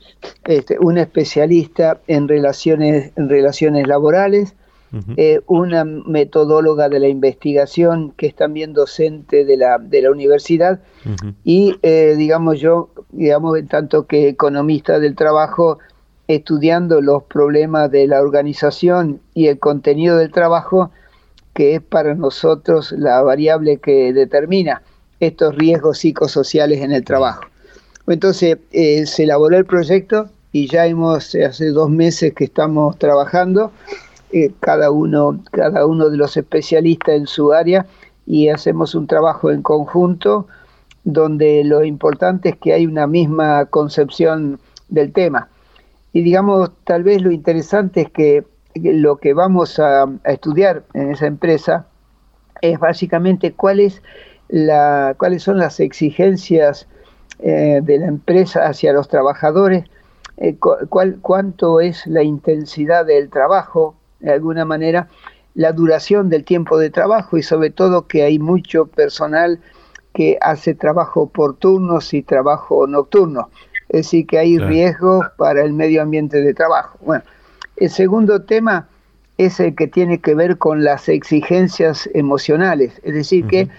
[0.45, 4.53] este, una especialista en relaciones, en relaciones laborales,
[5.15, 10.81] eh, una metodóloga de la investigación que es también docente de la, de la universidad
[11.45, 15.79] y eh, digamos yo, digamos en tanto que economista del trabajo,
[16.27, 20.91] estudiando los problemas de la organización y el contenido del trabajo,
[21.53, 24.81] que es para nosotros la variable que determina
[25.19, 27.43] estos riesgos psicosociales en el trabajo.
[28.07, 33.71] Entonces eh, se elaboró el proyecto y ya hemos, hace dos meses que estamos trabajando
[34.31, 37.85] eh, cada, uno, cada uno de los especialistas en su área
[38.25, 40.47] y hacemos un trabajo en conjunto
[41.03, 44.59] donde lo importante es que hay una misma concepción
[44.89, 45.49] del tema.
[46.13, 48.43] Y digamos, tal vez lo interesante es que
[48.75, 51.87] lo que vamos a, estudiar en esa empresa
[52.61, 53.81] es básicamente cuál
[54.49, 56.87] la, cuáles son las exigencias
[57.39, 59.85] eh, de la empresa hacia los trabajadores,
[60.37, 65.07] eh, cuál, cuánto es la intensidad del trabajo, de alguna manera
[65.53, 69.59] la duración del tiempo de trabajo y sobre todo que hay mucho personal
[70.13, 73.49] que hace trabajo por turnos y trabajo nocturno.
[73.89, 76.97] Es decir, que hay riesgos para el medio ambiente de trabajo.
[77.01, 77.23] Bueno,
[77.81, 78.87] el segundo tema
[79.39, 82.93] es el que tiene que ver con las exigencias emocionales.
[83.01, 83.69] Es decir, que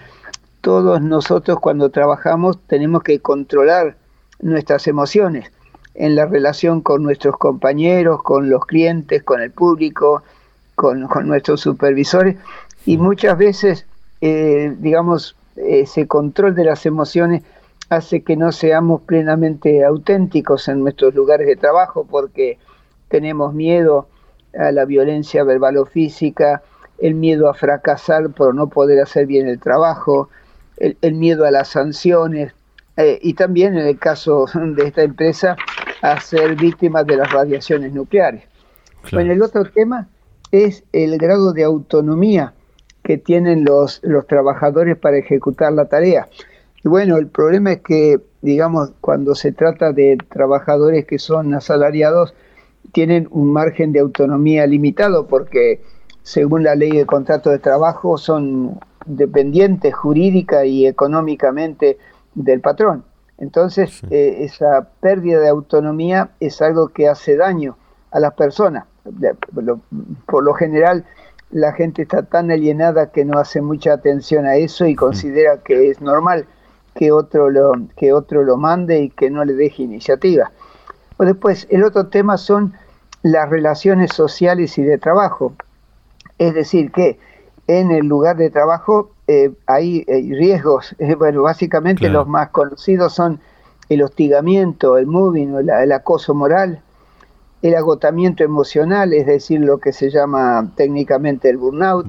[0.59, 3.95] todos nosotros cuando trabajamos tenemos que controlar
[4.41, 5.53] nuestras emociones
[5.93, 10.21] en la relación con nuestros compañeros, con los clientes, con el público,
[10.75, 12.35] con, nuestros supervisores.
[12.85, 13.85] Y muchas veces,
[14.19, 17.43] eh, digamos, ese control de las emociones
[17.87, 22.57] hace que no seamos plenamente auténticos en nuestros lugares de trabajo porque
[23.13, 24.07] tenemos miedo
[24.57, 26.63] a la violencia verbal o física,
[26.97, 30.29] el miedo a fracasar por no poder hacer bien el trabajo,
[30.77, 32.55] el, miedo a las sanciones
[32.97, 35.55] eh, y también en el caso de esta empresa
[36.01, 38.45] a ser víctimas de las radiaciones nucleares.
[39.11, 40.07] Bueno, el otro tema
[40.51, 42.55] es el grado de autonomía
[43.03, 46.29] que tienen los, los trabajadores para ejecutar la tarea.
[46.83, 52.33] Y bueno, el problema es que, digamos, cuando se trata de trabajadores que son asalariados,
[52.91, 55.81] tienen un margen de autonomía limitado porque,
[56.21, 61.97] según la ley de contrato de trabajo, son dependientes jurídica y económicamente
[62.35, 63.03] del patrón.
[63.37, 67.77] Entonces, eh, esa pérdida de autonomía es algo que hace daño
[68.11, 68.85] a las personas
[70.25, 71.05] por lo general
[71.51, 75.89] la gente está tan alienada que no hace mucha atención a eso y considera que
[75.89, 76.47] es normal
[76.95, 80.51] que otro lo, que otro lo mande y que no le deje iniciativa.
[81.17, 82.73] Pues después, el otro tema son
[83.21, 85.53] las relaciones sociales y de trabajo.
[86.37, 87.19] Es decir, que
[87.67, 90.95] en el lugar de trabajo eh, hay, riesgos.
[91.17, 93.39] bueno, básicamente los más conocidos son
[93.89, 96.81] el hostigamiento, el moving, el, el acoso moral,
[97.61, 102.05] el agotamiento emocional, es decir, lo que se llama técnicamente el burnout,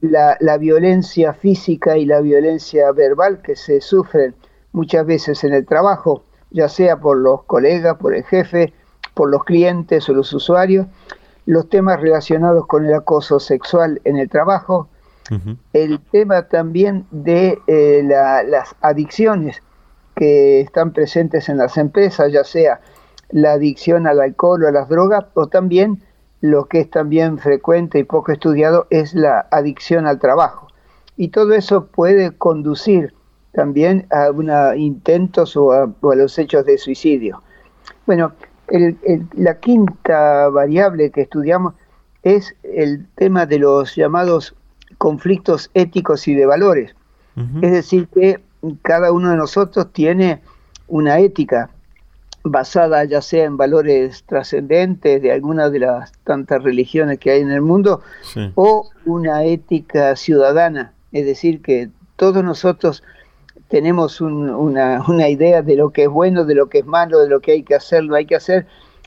[0.00, 4.34] la, violencia física y la violencia verbal que se sufren
[4.72, 8.72] muchas veces en el trabajo, ya sea por los colegas, por el jefe,
[9.14, 10.86] por los clientes o los usuarios,
[11.46, 14.88] los temas relacionados con el acoso sexual en el trabajo,
[15.72, 19.60] el tema también de eh, las adicciones
[20.14, 22.80] que están presentes en las empresas, ya sea
[23.30, 26.02] la adicción al alcohol o a las drogas, o también
[26.40, 30.68] lo que es también frecuente y poco estudiado es la adicción al trabajo.
[31.16, 33.14] Y todo eso puede conducir
[33.56, 37.42] también a una intentos o a, los hechos de suicidio.
[38.04, 38.32] Bueno,
[39.34, 41.72] la quinta variable que estudiamos
[42.22, 44.54] es el tema de los llamados
[44.98, 46.94] conflictos éticos y de valores.
[47.62, 48.40] Es decir, que
[48.82, 50.42] cada uno de nosotros tiene
[50.86, 51.70] una ética
[52.42, 57.50] basada ya sea en valores trascendentes de alguna de las tantas religiones que hay en
[57.50, 58.02] el mundo,
[58.54, 63.02] o una ética ciudadana, es decir, que todos nosotros
[63.68, 67.28] tenemos una, una, idea de lo que es bueno, de lo que es malo, de
[67.28, 68.66] lo que hay que hacer, no hay que hacer,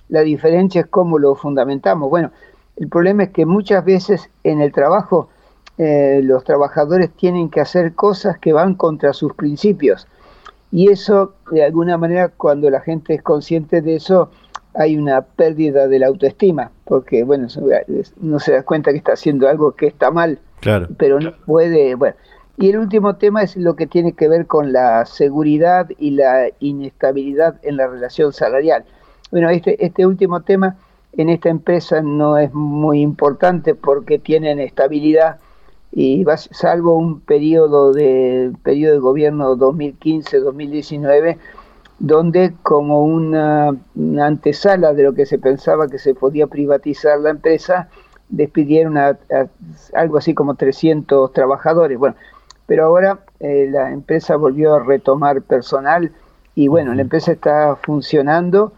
[0.09, 2.09] La diferencia es cómo lo fundamentamos.
[2.09, 2.31] Bueno,
[2.77, 5.29] el problema es que muchas veces en el trabajo
[5.77, 10.07] eh, los trabajadores tienen que hacer cosas que van contra sus principios.
[10.71, 14.29] Y eso, de alguna manera, cuando la gente es consciente de eso,
[14.73, 17.47] hay una pérdida de la autoestima, porque, bueno,
[18.21, 20.87] no se da cuenta que está haciendo algo que está mal, claro.
[20.97, 22.15] pero no puede, bueno.
[22.61, 26.49] Y el último tema es lo que tiene que ver con la seguridad y la
[26.59, 28.83] inestabilidad en la relación salarial.
[29.31, 30.75] Bueno, este, este último tema
[31.13, 35.37] en esta empresa no es muy importante porque tienen estabilidad
[35.93, 41.37] y salvo un periodo de periodo de gobierno 2015-2019
[41.99, 43.71] donde como una,
[44.21, 47.87] antesala de lo que se pensaba que se podía privatizar la empresa,
[48.27, 49.17] despidieron a,
[49.93, 51.97] algo así como 300 trabajadores.
[51.97, 52.15] Bueno,
[52.69, 56.11] pero ahora eh, la empresa volvió a retomar personal
[56.53, 58.73] y bueno, la empresa está funcionando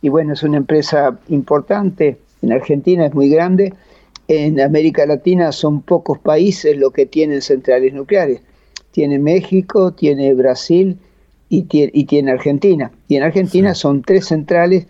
[0.00, 3.74] y bueno, es una empresa importante, en Argentina es muy grande,
[4.28, 8.40] en América Latina son pocos países los que tienen centrales nucleares.
[8.92, 10.98] Tiene México, tiene Brasil,
[11.50, 12.90] y tiene, Argentina.
[13.08, 14.86] Y en Argentina son tres centrales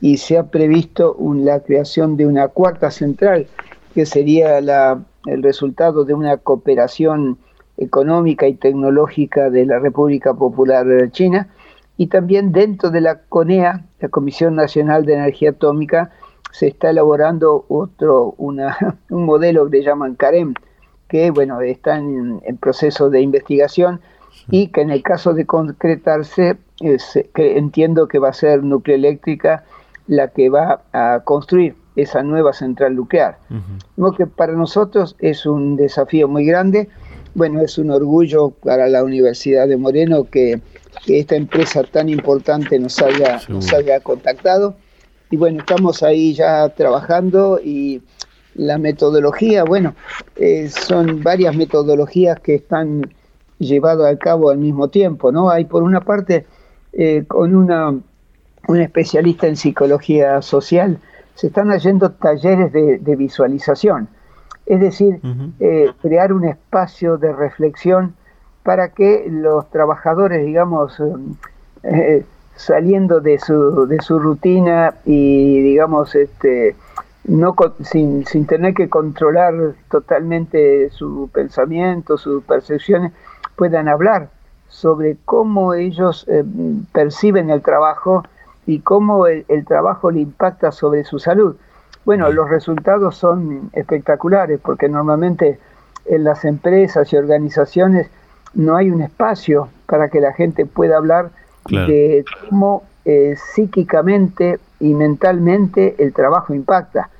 [0.00, 3.46] y se ha previsto la creación de una cuarta central,
[3.94, 7.38] que sería el resultado de una cooperación
[7.80, 11.48] económica y tecnológica de la República Popular China.
[11.96, 16.12] Y también dentro de la CONEA, la Comisión Nacional de Energía Atómica,
[16.52, 18.76] se está elaborando otro, una,
[19.10, 20.54] un modelo que llaman CAREM,
[21.08, 24.00] que bueno, está en proceso de investigación
[24.48, 29.64] y que en el caso de concretarse, que entiendo que va a ser Nucleoeléctrica
[30.06, 33.38] la que va a construir esa nueva central nuclear.
[34.16, 36.88] que para nosotros es un desafío muy grande.
[37.34, 40.60] Bueno, es un orgullo para la Universidad de Moreno que,
[41.06, 44.74] esta empresa tan importante nos haya, nos haya contactado.
[45.30, 48.02] Y bueno, estamos ahí ya trabajando y
[48.54, 49.94] la metodología, bueno,
[50.36, 53.14] eh, son varias metodologías que están
[53.58, 55.50] llevado a cabo al mismo tiempo, ¿no?
[55.50, 56.46] Hay por una parte
[56.92, 57.94] eh, con una
[58.68, 60.98] un especialista en psicología social,
[61.34, 64.08] se están haciendo talleres de, visualización,
[64.70, 65.20] es decir,
[65.58, 68.14] eh, crear un espacio de reflexión
[68.62, 71.02] para que los trabajadores, digamos,
[71.82, 76.76] eh, saliendo de su, de su rutina y, digamos, este,
[77.24, 83.10] no sin, sin tener que controlar totalmente su pensamiento, sus percepciones,
[83.56, 84.30] puedan hablar
[84.68, 86.44] sobre cómo ellos eh,
[86.92, 88.22] perciben el trabajo
[88.66, 91.56] y cómo el, trabajo le impacta sobre su salud.
[92.04, 95.58] Bueno, los resultados son espectaculares porque normalmente
[96.06, 98.08] en las empresas y organizaciones
[98.54, 101.30] no hay un espacio para que la gente pueda hablar
[101.68, 107.10] de cómo eh, psíquicamente y mentalmente el trabajo impacta.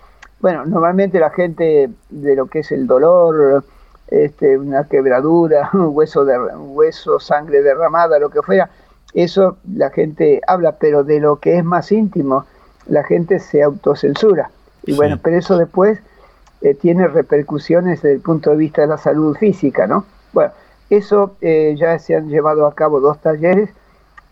[0.41, 3.63] Bueno, normalmente la gente de lo que es el dolor,
[4.09, 8.71] este, una quebradura, un hueso, de, hueso, sangre derramada, lo que fuera,
[9.15, 12.47] eso la gente habla, pero de lo que es más íntimo,
[12.87, 14.51] la gente se autocensura.
[14.85, 15.99] Y bueno, pero eso después
[16.63, 20.05] eh, tiene repercusiones desde el punto de vista de la salud física, ¿no?
[20.33, 20.53] Bueno,
[20.89, 23.71] eso eh, ya se han llevado a cabo dos talleres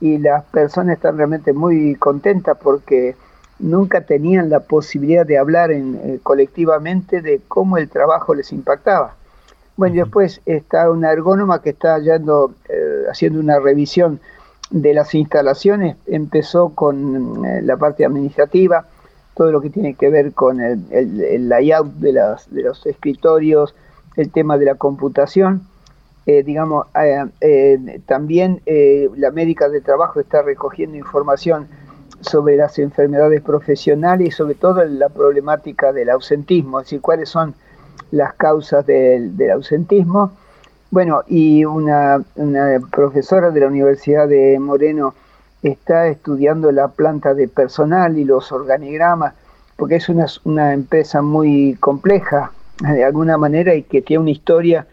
[0.01, 3.17] y las personas están realmente muy contentas porque
[3.59, 9.15] nunca tenían la posibilidad de hablar en, eh, colectivamente de cómo el trabajo les impactaba.
[9.77, 14.21] Bueno, y después está una ergónoma que está yendo, eh, haciendo una revisión
[14.71, 15.97] de las instalaciones.
[16.07, 18.87] Empezó con eh, la parte administrativa,
[19.39, 23.73] todo lo que tiene que ver con el, layout de, las, de los escritorios,
[24.17, 25.63] el tema de la computación.
[26.27, 26.89] Eh, digamos,
[28.07, 31.69] también la médica de trabajo está recogiendo información
[32.21, 37.55] sobre las enfermedades profesionales y sobre todo la problemática del ausentismo, es decir, cuáles son
[38.11, 40.33] las causas del, ausentismo.
[40.91, 42.21] Bueno, y una,
[42.91, 45.15] profesora de la Universidad de Moreno
[45.63, 49.35] está estudiando la planta de personal y los organigramas,
[49.77, 54.87] porque es una, una empresa muy compleja de alguna manera y que tiene una historia.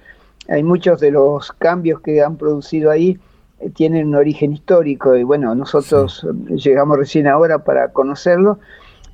[0.48, 3.20] Hay muchos de los cambios que han producido ahí
[3.60, 8.60] eh, tienen un origen histórico y bueno, nosotros llegamos recién ahora para conocerlo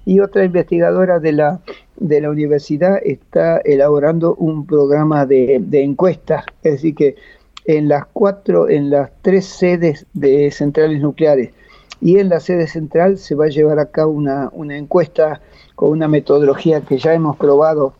[0.03, 1.59] y otra investigadora de la,
[1.97, 7.15] de la universidad está elaborando un programa de, encuestas, es decir que
[7.65, 11.51] en las cuatro, en las tres sedes de centrales nucleares.
[11.99, 15.41] Y en la sede central se va a llevar a cabo una, una encuesta
[15.75, 17.93] con una metodología que ya hemos probado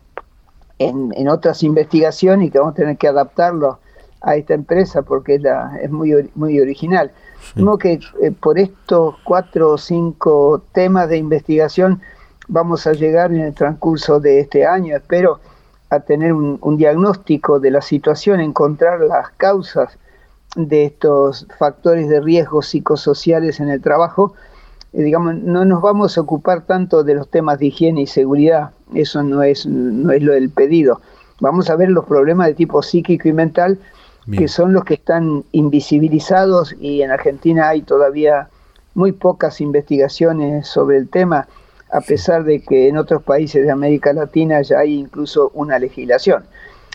[0.78, 3.78] en, en, otras investigaciones y que vamos a tener que adaptarlo
[4.20, 7.12] a esta empresa porque es, la, es muy, muy original.
[7.54, 12.00] Vemos que eh, por estos cuatro o cinco temas de investigación
[12.48, 15.40] vamos a llegar en el transcurso de este año, espero,
[15.92, 19.98] a tener un, diagnóstico de la situación, encontrar las causas
[20.56, 24.32] de estos factores de riesgo psicosociales en el trabajo.
[24.94, 28.70] Eh, digamos, no nos vamos a ocupar tanto de los temas de higiene y seguridad,
[28.94, 31.02] eso no es, no es lo del pedido.
[31.40, 33.78] Vamos a ver los problemas de tipo psíquico y mental,
[34.34, 38.48] que son los que están invisibilizados y en Argentina hay todavía
[38.94, 41.48] muy pocas investigaciones sobre el tema
[41.92, 46.44] a pesar de que en otros países de América Latina ya hay incluso una legislación.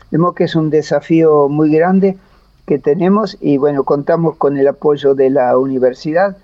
[0.09, 2.17] Vemos que es un desafío muy grande
[2.65, 6.37] que tenemos y bueno, contamos con el apoyo de la universidad,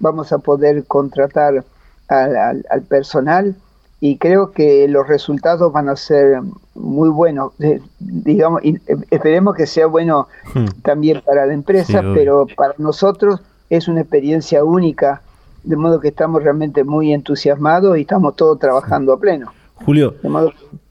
[0.00, 1.64] vamos a poder contratar
[2.08, 3.54] al, personal
[4.00, 6.40] y creo que los resultados van a ser
[6.74, 7.52] muy buenos.
[7.60, 8.80] Eh, digamos, eh,
[9.10, 10.82] esperemos que sea bueno hmm.
[10.82, 15.22] también para la empresa, pero para nosotros es una experiencia única
[15.62, 19.52] de modo que estamos realmente muy entusiasmados y estamos todos trabajando a pleno.
[19.84, 20.14] Julio,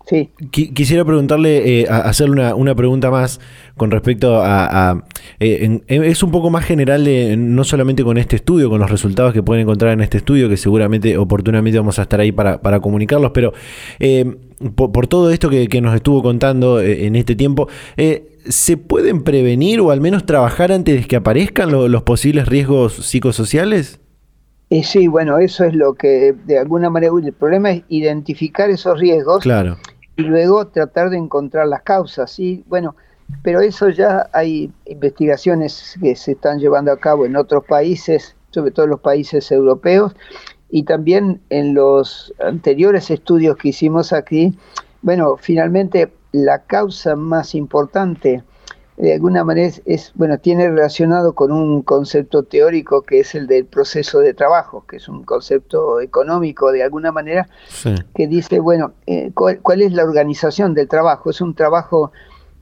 [0.07, 0.29] sí.
[0.49, 3.39] quisiera preguntarle, eh, hacerle una, pregunta más
[3.77, 5.03] con respecto a...
[5.39, 9.31] Eh, es un poco más general, de, no solamente con este estudio, con los resultados
[9.31, 12.79] que pueden encontrar en este estudio, que seguramente oportunamente vamos a estar ahí para, para
[12.79, 13.53] comunicarlos, pero
[13.99, 14.35] eh,
[14.75, 17.69] por, todo esto que, nos estuvo contando en este tiempo,
[18.45, 23.99] ¿se pueden prevenir o al menos trabajar antes de que aparezcan los posibles riesgos psicosociales?
[24.69, 28.99] Y sí, bueno, eso es lo que de alguna manera el problema es identificar esos
[28.99, 29.77] riesgos claro.
[30.15, 32.31] y luego tratar de encontrar las causas.
[32.31, 32.95] Sí, bueno,
[33.41, 38.69] pero eso ya hay investigaciones que se están llevando a cabo en otros países, sobre
[38.69, 40.15] todo en los países europeos,
[40.69, 44.55] y también en los anteriores estudios que hicimos aquí.
[45.01, 48.43] Bueno, finalmente la causa más importante
[48.99, 53.65] de alguna manera es, bueno, tiene relacionado con un concepto teórico que es el del
[53.65, 57.47] proceso de trabajo, que es un concepto económico de alguna manera,
[58.13, 61.29] que dice, bueno, eh, ¿cuál, es la organización del trabajo?
[61.29, 62.11] ¿Es un trabajo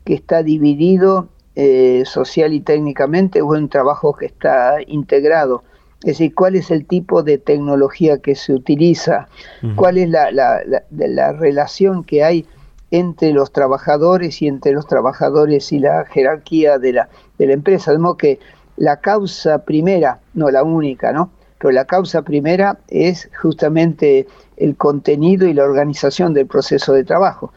[0.05, 5.63] que está dividido eh, social y técnicamente o es un trabajo que está integrado?
[6.01, 9.27] Es decir, ¿cuál es el tipo de tecnología que se utiliza?
[9.75, 10.61] ¿Cuál es la, la,
[10.91, 12.45] la relación que hay?
[12.91, 17.91] Entre los trabajadores y entre los trabajadores y la jerarquía de la, de la empresa.
[17.91, 18.39] De modo que
[18.77, 21.31] la causa primera, no la única, ¿no?
[21.59, 24.27] Pero la causa primera es justamente
[24.57, 27.51] el contenido y la organización del proceso de trabajo.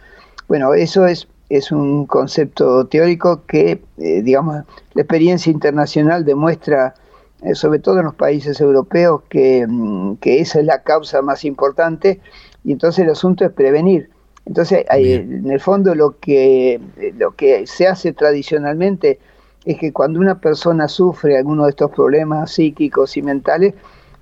[0.49, 4.65] Bueno, eso es, es un concepto teórico que, eh, digamos,
[4.95, 6.95] la experiencia internacional demuestra,
[7.43, 11.45] eh, sobre todo en los países europeos, que, mm, que esa es la causa más
[11.45, 12.21] importante
[12.65, 14.11] y entonces el asunto es prevenir
[14.51, 16.81] entonces, en el fondo lo que,
[17.17, 19.21] lo que se hace tradicionalmente
[19.65, 23.75] es que cuando una persona sufre alguno de estos problemas psíquicos y mentales,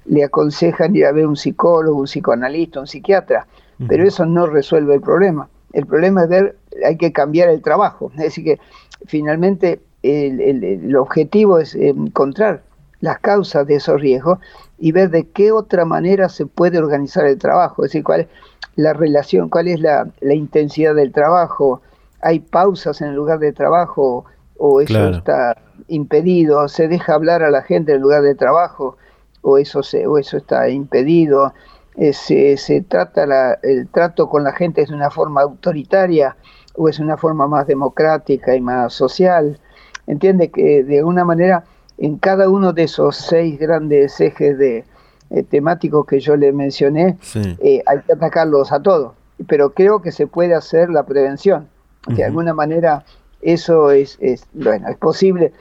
[0.04, 3.46] le aconsejan ir a ver un psicólogo, un psicoanalista, un psiquiatra,
[3.88, 5.48] pero eso no resuelve el problema.
[5.72, 8.10] El problema es ver, hay que cambiar el trabajo.
[8.16, 8.58] Es decir, que
[9.06, 12.64] finalmente el, el objetivo es encontrar
[13.00, 14.40] las causas de esos riesgos
[14.78, 17.84] y ver de qué otra manera se puede organizar el trabajo.
[17.84, 18.28] Es decir, cuál es
[18.76, 21.82] la relación, cuál es la, intensidad del trabajo,
[22.20, 24.24] hay pausas en el lugar de trabajo
[24.56, 25.56] o eso está
[25.88, 28.96] impedido, se deja hablar a la gente en el lugar de trabajo
[29.42, 31.54] o eso, se, o eso está impedido,
[31.96, 36.36] eh, se, se, trata la, el trato con la gente es de una forma autoritaria
[36.74, 39.58] o es una forma más democrática y más social.
[40.06, 41.64] Entiende que de alguna manera
[41.98, 44.84] en cada uno de esos seis grandes ejes de,
[45.30, 49.12] eh, temáticos que yo le mencioné, eh, hay que atacarlos a todos.
[49.46, 51.68] Pero creo que se puede hacer la prevención.
[52.06, 53.04] De alguna manera
[53.42, 55.52] eso es, es, bueno, es posible,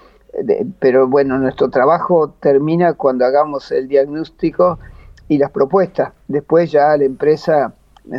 [0.79, 4.79] pero bueno, nuestro trabajo termina cuando hagamos el diagnóstico
[5.27, 6.13] y las propuestas.
[6.27, 7.73] Después ya la empresa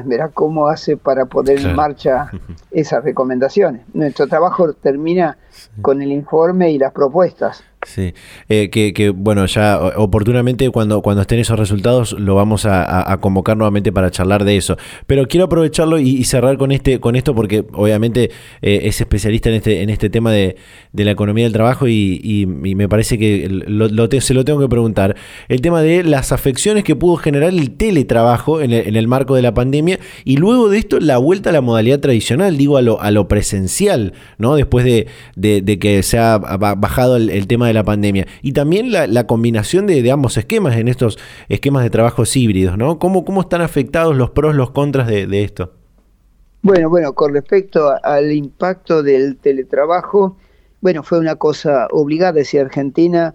[0.05, 2.31] verá cómo hace para poner en marcha
[2.71, 3.83] esas recomendaciones.
[3.95, 5.39] Nuestro trabajo termina
[5.81, 7.64] con el informe y las propuestas.
[7.87, 8.12] Sí,
[8.49, 13.93] eh, que, bueno, ya oportunamente cuando, cuando estén esos resultados lo vamos a, convocar nuevamente
[13.93, 14.76] para charlar de eso.
[15.07, 18.31] Pero quiero aprovecharlo y, cerrar con este con esto porque obviamente
[18.62, 20.57] eh, es especialista en este en este tema de,
[20.93, 23.49] la economía del trabajo y, me parece que
[24.20, 25.14] se lo tengo que preguntar.
[25.49, 29.55] El tema de las afecciones que pudo generar el teletrabajo en el, marco de la
[29.55, 33.12] pandemia y luego de esto la vuelta a la modalidad tradicional, digo a lo, a
[33.12, 34.57] lo presencial, ¿no?
[34.57, 38.27] Después de, que se ha bajado el tema de la pandemia.
[38.43, 42.99] Y también la, combinación de, ambos esquemas en estos esquemas de trabajos híbridos, ¿no?
[42.99, 45.73] ¿Cómo, cómo están afectados los pros, los contras de, esto?
[46.62, 50.37] Bueno, bueno, con respecto al impacto del teletrabajo,
[50.81, 53.35] bueno, fue una cosa obligada, decía Argentina,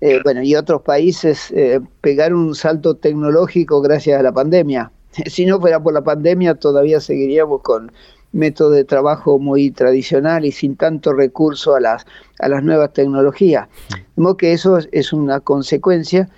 [0.00, 4.90] eh, bueno, y otros países eh, pegaron un salto tecnológico gracias a la pandemia.
[5.26, 7.92] Si no fuera por la pandemia, todavía seguiríamos con
[8.34, 12.06] métodos de trabajo muy tradicional y sin tanto recurso a las,
[12.40, 13.68] a las nuevas tecnologías.
[14.16, 16.28] De que eso es una consecuencia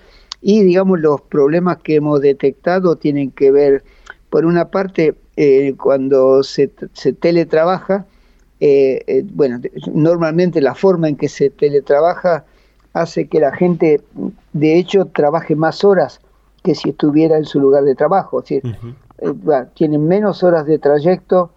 [0.41, 3.83] y, digamos, los problemas que hemos detectado tienen que ver,
[4.29, 8.05] por una parte, eh, cuando se, se teletrabaja,
[8.59, 9.59] eh, eh, bueno,
[9.93, 12.45] normalmente la forma en que se teletrabaja
[12.93, 14.01] hace que la gente,
[14.53, 16.19] de hecho, trabaje más horas
[16.63, 18.43] que si estuviera en su lugar de trabajo.
[18.47, 18.61] Es
[19.73, 21.51] tienen menos horas de trayecto,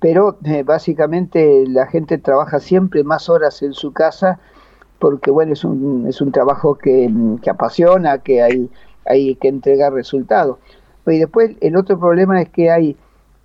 [0.00, 4.40] pero básicamente la gente trabaja siempre más horas en su casa
[4.98, 7.10] porque, bueno, es un, es un trabajo que,
[7.42, 8.70] que apasiona, que hay,
[9.06, 10.58] hay que entregar resultados.
[11.06, 12.96] Y después el otro problema es que hay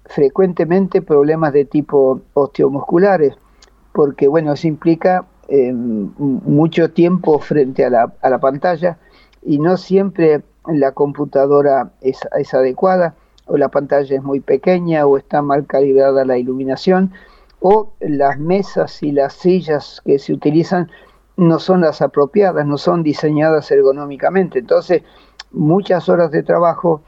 [0.06, 3.36] frecuentemente problemas de tipo osteomusculares,
[3.94, 8.98] porque bueno, eso implica em, mucho tiempo frente a la, a la, pantalla
[9.42, 13.16] y no siempre la computadora es, es, adecuada,
[13.46, 17.12] o la pantalla es muy pequeña, o está mal calibrada la iluminación,
[17.60, 20.90] o las mesas y las sillas que se utilizan
[21.38, 24.60] no son las apropiadas, no son diseñadas ergonómicamente.
[24.60, 25.04] Entonces,
[25.52, 27.02] muchas horas de trabajo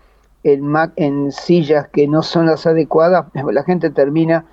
[0.44, 4.46] en, en sillas que no son las adecuadas, la gente termina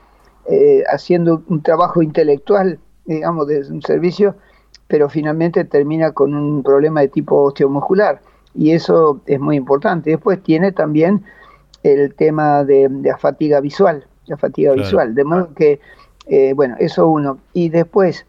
[0.46, 4.34] eh, haciendo un trabajo intelectual, digamos, de un servicio,
[4.88, 8.20] pero finalmente termina con un problema de tipo osteomuscular.
[8.54, 10.10] Y eso es muy importante.
[10.10, 11.24] Después tiene también
[11.82, 15.14] el tema de, la fatiga visual, la fatiga visual.
[15.14, 15.80] De modo que,
[16.26, 17.38] eh, bueno, eso uno.
[17.52, 18.26] Y después,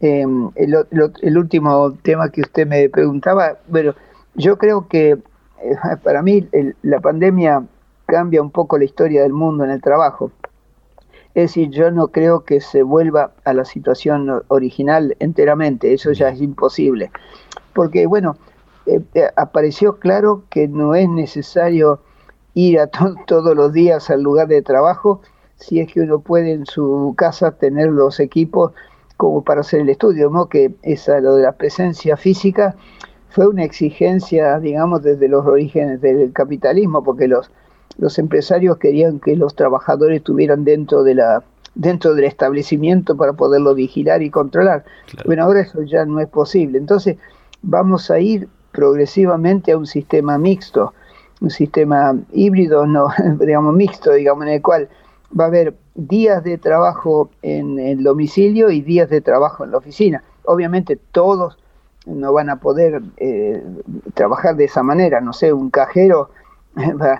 [0.00, 0.76] em, el,
[1.22, 3.94] el, último tema que usted me preguntaba, bueno,
[4.34, 6.48] yo creo que eh, para mí
[6.82, 7.64] la pandemia
[8.06, 10.30] cambia un poco la historia del mundo en el trabajo.
[11.34, 16.28] Es decir, yo no creo que se vuelva a la situación original enteramente, eso ya
[16.28, 17.10] es imposible.
[17.72, 18.36] Porque, bueno,
[18.84, 22.00] eh, eh, apareció claro que no es necesario
[22.54, 22.86] ir a
[23.26, 25.20] todos los días al lugar de trabajo
[25.56, 28.72] si es que uno puede en su casa tener los equipos
[29.16, 30.48] como para hacer el estudio, ¿no?
[30.48, 32.74] que esa lo de la presencia física
[33.28, 37.50] fue una exigencia, digamos, desde los orígenes del capitalismo, porque los,
[37.96, 41.44] los empresarios querían que los trabajadores estuvieran dentro de la
[41.74, 44.84] dentro del establecimiento para poderlo vigilar y controlar.
[45.24, 46.76] Bueno, ahora eso ya no es posible.
[46.76, 47.16] Entonces,
[47.62, 50.92] vamos a ir progresivamente a un sistema mixto,
[51.42, 53.08] un sistema híbrido, no,
[53.40, 54.88] digamos mixto, digamos, en el cual
[55.38, 59.78] va a haber días de trabajo en el domicilio y días de trabajo en la
[59.78, 60.22] oficina.
[60.44, 61.58] Obviamente todos
[62.06, 63.62] no van a poder eh,
[64.14, 65.20] trabajar de esa manera.
[65.20, 66.30] No sé, un cajero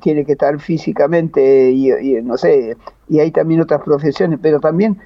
[0.00, 1.90] tiene que estar físicamente y,
[2.22, 2.76] no sé,
[3.08, 4.98] y hay también otras profesiones, pero también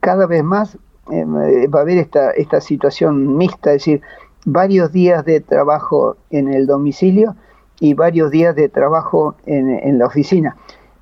[0.00, 0.76] cada vez más
[1.12, 1.24] eh,
[1.68, 4.02] va a haber esta, esta situación mixta, es decir,
[4.44, 7.36] varios días de trabajo en el domicilio
[7.80, 10.56] y varios días de trabajo en, en la oficina.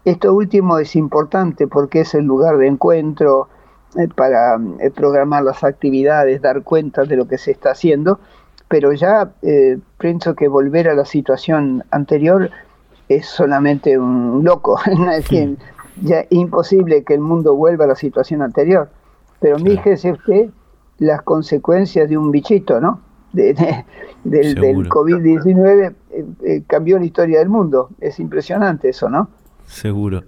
[0.05, 3.49] Esto último es importante porque es el lugar de encuentro,
[3.97, 8.18] eh, para eh, programar las actividades, dar cuenta de lo que se está haciendo,
[8.68, 12.51] pero ya eh, pienso que volver a la situación anterior
[13.09, 14.79] es solamente un loco,
[15.16, 15.31] es
[16.03, 18.91] ya imposible que el mundo vuelva a la situación anterior.
[19.41, 20.51] Pero fíjese usted
[20.99, 23.01] las consecuencias de un bichito, ¿no?
[23.37, 25.95] Del, del COVID-19
[26.66, 27.91] cambió la historia del mundo.
[28.01, 29.28] Es impresionante eso, ¿no?
[29.66, 30.24] Seguro.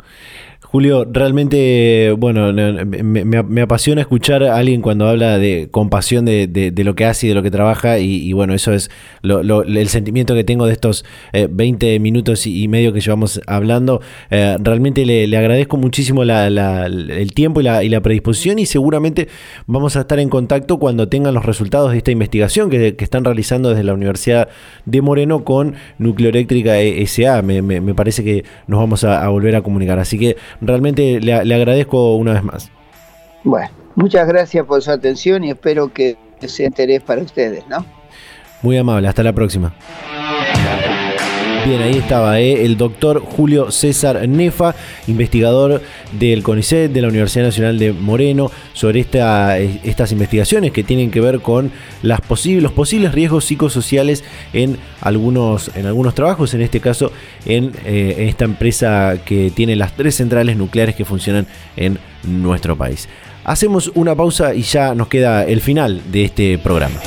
[0.71, 7.07] Julio, realmente, bueno, me, apasiona escuchar a alguien cuando habla de compasión de, lo que
[7.07, 8.91] hace y de lo que trabaja y, bueno, eso es
[9.23, 14.03] el sentimiento que tengo de estos 20 eh, minutos y, medio que llevamos hablando.
[14.31, 19.29] Eh, realmente le, agradezco muchísimo el tiempo y la, predisposición y seguramente
[19.67, 23.71] vamos a estar en contacto cuando tengan los resultados de esta investigación que, están realizando
[23.71, 24.51] desde la Universidad
[24.85, 27.41] de Moreno con Nucleoeléctrica e SA.
[27.41, 29.99] Me, parece que nos vamos a volver a comunicar.
[29.99, 32.71] Así que realmente le, agradezco una vez más.
[33.45, 37.85] Bueno, muchas gracias por su atención y espero que sea interés para ustedes, ¿no?
[38.63, 39.75] Muy amable, hasta la próxima.
[41.69, 42.65] Bien, ahí estaba ¿eh?
[42.65, 44.75] el doctor Julio César Nefa,
[45.07, 51.11] investigador del CONICET de la Universidad Nacional de Moreno, sobre esta, estas investigaciones que tienen
[51.11, 57.13] que ver con los posibles riesgos psicosociales en algunos, en algunos trabajos, en este caso
[57.45, 61.47] eh, en esta empresa que tiene las tres centrales nucleares que funcionan
[61.77, 63.11] en nuestro país.
[63.45, 66.99] Hacemos una pausa y ya nos queda el final de este programa.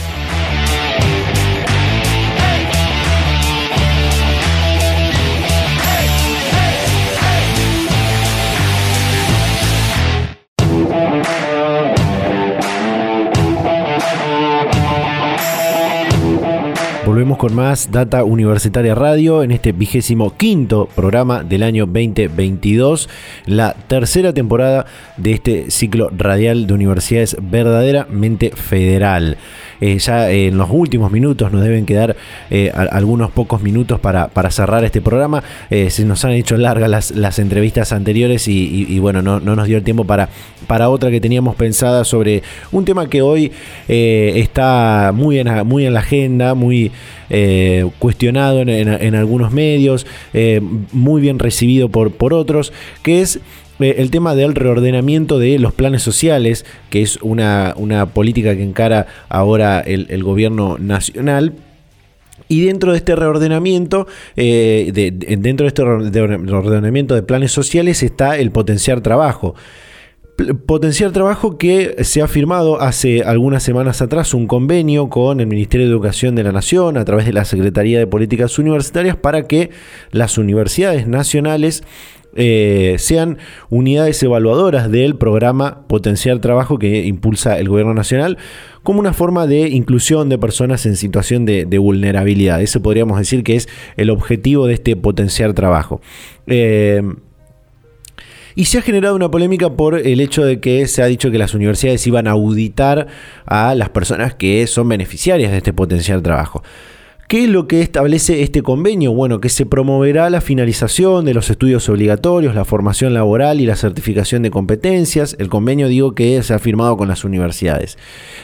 [17.21, 23.09] Continuamos con más Data Universitaria Radio en este vigésimo quinto programa del año 2022,
[23.45, 29.37] la tercera temporada de este ciclo radial de universidades verdaderamente federal.
[29.81, 32.15] Eh, ya en los últimos minutos nos deben quedar
[32.51, 35.43] eh, algunos pocos minutos para, cerrar este programa.
[35.71, 39.83] Eh, se nos han hecho largas las, entrevistas anteriores y, bueno, no, nos dio el
[39.83, 40.29] tiempo para,
[40.89, 43.51] otra que teníamos pensada sobre un tema que hoy
[43.87, 46.91] está muy en, muy en la agenda, muy
[47.97, 50.05] cuestionado en, algunos medios,
[50.91, 52.71] muy bien recibido por, por otros,
[53.01, 53.39] que es
[53.83, 57.75] el tema del reordenamiento de los planes sociales, que es una,
[58.13, 61.53] política que encara ahora el, gobierno nacional.
[62.47, 64.91] Y dentro de este reordenamiento, eh,
[65.39, 69.55] dentro de este reordenamiento de planes sociales está el potenciar trabajo.
[70.65, 75.85] Potenciar trabajo que se ha firmado hace algunas semanas atrás un convenio con el Ministerio
[75.85, 79.69] de Educación de la Nación a través de la Secretaría de Políticas Universitarias para que
[80.11, 81.83] las universidades nacionales
[82.35, 83.37] eh, sean
[83.69, 88.37] unidades evaluadoras del programa Potenciar Trabajo que impulsa el Gobierno Nacional
[88.83, 92.61] como una forma de inclusión de personas en situación de, vulnerabilidad.
[92.61, 93.67] Ese podríamos decir que es
[93.97, 96.01] el objetivo de este Potenciar Trabajo.
[96.47, 97.01] Eh,
[98.55, 101.37] y se ha generado una polémica por el hecho de que se ha dicho que
[101.37, 103.07] las universidades iban a auditar
[103.45, 106.63] a las personas que son beneficiarias de este potencial trabajo.
[107.31, 109.13] ¿Qué es lo que establece este convenio?
[109.13, 113.77] Bueno, que se promoverá la finalización de los estudios obligatorios, la formación laboral y la
[113.77, 115.37] certificación de competencias.
[115.39, 117.97] El convenio digo que se ha firmado con las universidades.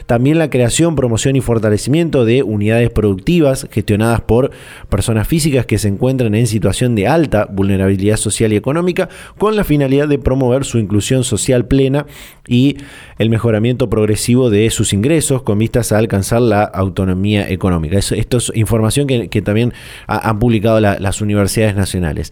[0.06, 4.52] También la creación, promoción y fortalecimiento de unidades productivas gestionadas por
[4.88, 9.66] personas físicas que se encuentran en situación de alta vulnerabilidad social y económica con la
[9.66, 12.06] finalidad de promover su inclusión social plena
[12.48, 12.78] y
[13.18, 17.98] el mejoramiento progresivo de sus ingresos con vistas a alcanzar la autonomía económica.
[17.98, 18.77] Esto es información
[19.08, 19.74] que, también
[20.08, 22.32] han publicado las universidades nacionales.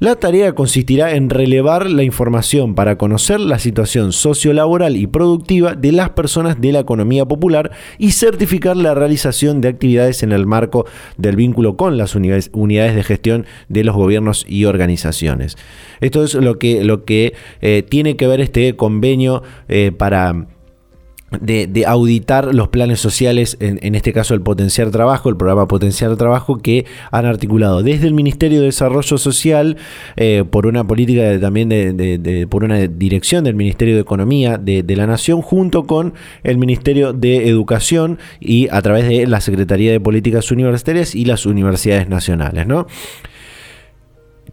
[0.00, 5.92] La tarea consistirá en relevar la información para conocer la situación sociolaboral y productiva de
[5.92, 10.86] las personas de la economía popular y certificar la realización de actividades en el marco
[11.16, 15.56] del vínculo con las unidades de gestión de los gobiernos y organizaciones.
[16.00, 20.46] Esto es lo que, lo que eh, tiene que ver este convenio eh, para
[21.40, 26.58] de, auditar los planes sociales, en, este caso el Potenciar Trabajo, el programa Potenciar Trabajo,
[26.58, 29.76] que han articulado desde el Ministerio de Desarrollo Social,
[30.16, 35.06] eh, por una política también de, por una dirección del Ministerio de Economía de, la
[35.06, 40.50] Nación, junto con el Ministerio de Educación y a través de la Secretaría de Políticas
[40.50, 42.86] Universitarias y las universidades nacionales, ¿no?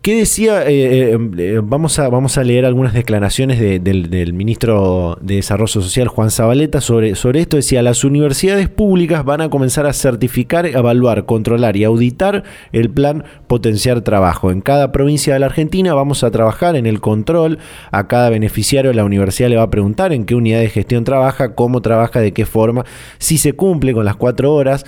[0.02, 0.68] ¿Qué decía?
[0.68, 6.08] Eh, eh, eh, vamos, a, vamos a leer algunas declaraciones del, ministro de Desarrollo Social,
[6.08, 7.56] Juan Zabaleta, sobre, sobre esto.
[7.56, 13.26] Decía, las universidades públicas van a comenzar a certificar, evaluar, controlar y auditar el plan
[13.46, 14.50] Potenciar Trabajo.
[14.50, 17.60] En cada provincia de la Argentina vamos a trabajar en el control.
[17.92, 21.54] A cada beneficiario la universidad le va a preguntar en qué unidad de gestión trabaja,
[21.54, 22.86] cómo trabaja, de qué forma,
[23.20, 24.84] si se cumple con las cuatro horas,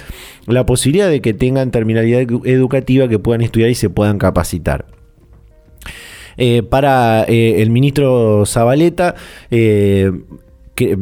[0.48, 5.03] la posibilidad de que tengan terminalidad educativa, que puedan estudiar y se puedan capacitar.
[6.38, 9.16] Eh, para eh, el ministro Zabaleta,
[9.52, 10.12] eh,
[10.76, 10.98] que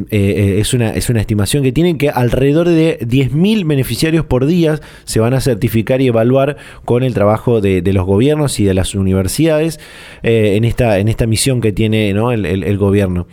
[0.59, 5.21] es, una, es una estimación que tienen que alrededor de 10.000 beneficiarios por día se
[5.21, 9.79] van a certificar y evaluar con el trabajo de, los gobiernos y de las universidades
[10.23, 13.27] en, esta, en esta misión que tiene el gobierno.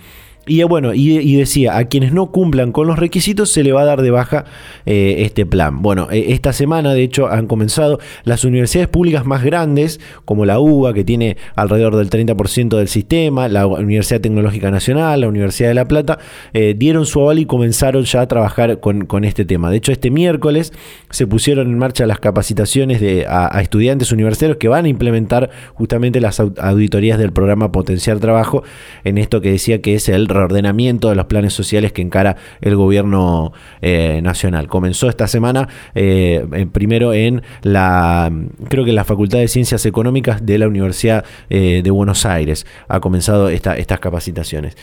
[0.48, 3.84] Y bueno, y, decía, a quienes no cumplan con los requisitos se le va a
[3.84, 4.46] dar de baja
[4.86, 5.82] eh, este plan.
[5.82, 10.58] Bueno, eh, esta semana de hecho han comenzado las universidades públicas más grandes, como la
[10.58, 15.74] UBA, que tiene alrededor del 30% del sistema, la Universidad Tecnológica Nacional, la Universidad de
[15.74, 16.18] La Plata,
[16.54, 19.70] eh, dieron su aval y comenzaron ya a trabajar con, este tema.
[19.70, 20.72] De hecho, este miércoles
[21.10, 25.50] se pusieron en marcha las capacitaciones de, a, a estudiantes universitarios que van a implementar
[25.74, 28.62] justamente las auditorías del programa Potenciar Trabajo
[29.04, 32.76] en esto que decía que es el reordenamiento de los planes sociales que encara el
[32.76, 34.68] gobierno eh, nacional.
[34.68, 38.32] Comenzó esta semana eh, primero en la,
[38.68, 42.66] creo que en la Facultad de Ciencias Económicas de la Universidad eh, de Buenos Aires.
[42.88, 44.76] Ha comenzado estas capacitaciones.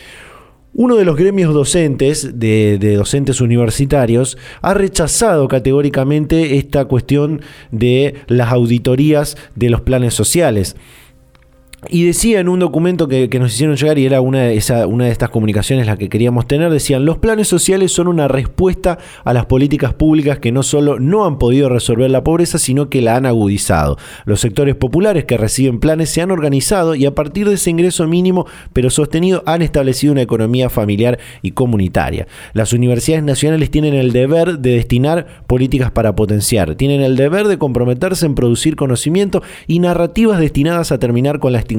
[0.78, 7.40] Uno de los gremios docentes, de, de, docentes universitarios, ha rechazado categóricamente esta cuestión
[7.72, 10.76] de las auditorías de los planes sociales.
[11.90, 15.06] Y decía en un documento que, nos hicieron llegar, y era una de, esa, una
[15.06, 19.34] de estas comunicaciones la que queríamos tener, decían, los planes sociales son una respuesta a
[19.34, 23.16] las políticas públicas que no solo no han podido resolver la pobreza, sino que la
[23.16, 23.98] han agudizado.
[24.26, 28.08] Los sectores populares que reciben planes se han organizado y a partir de ese ingreso
[28.08, 32.28] mínimo, pero sostenido, han establecido una economía familiar y comunitaria.
[32.54, 37.58] Las universidades nacionales tienen el deber de destinar políticas para potenciar, tienen el deber de
[37.58, 41.75] comprometerse en producir conocimiento y narrativas destinadas a terminar con la estigmatización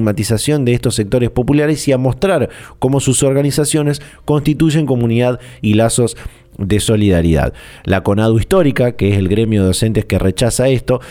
[0.65, 6.17] de estos sectores populares y a mostrar cómo sus organizaciones constituyen comunidad y lazos
[6.57, 7.53] de solidaridad.
[7.83, 11.01] La CONADU histórica, que es el gremio de docentes que rechaza esto,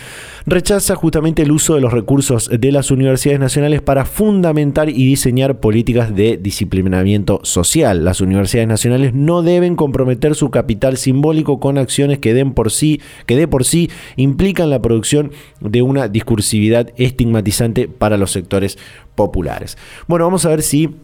[0.46, 5.60] rechaza justamente el uso de los recursos de las universidades nacionales para fundamentar y diseñar
[5.60, 8.04] políticas de disciplinamiento social.
[8.04, 13.00] Las universidades nacionales no deben comprometer su capital simbólico con acciones que den por sí,
[13.26, 18.78] que de por sí implican la producción de una discursividad estigmatizante para los sectores
[19.14, 19.76] populares.
[20.06, 20.94] Bueno, vamos a ver si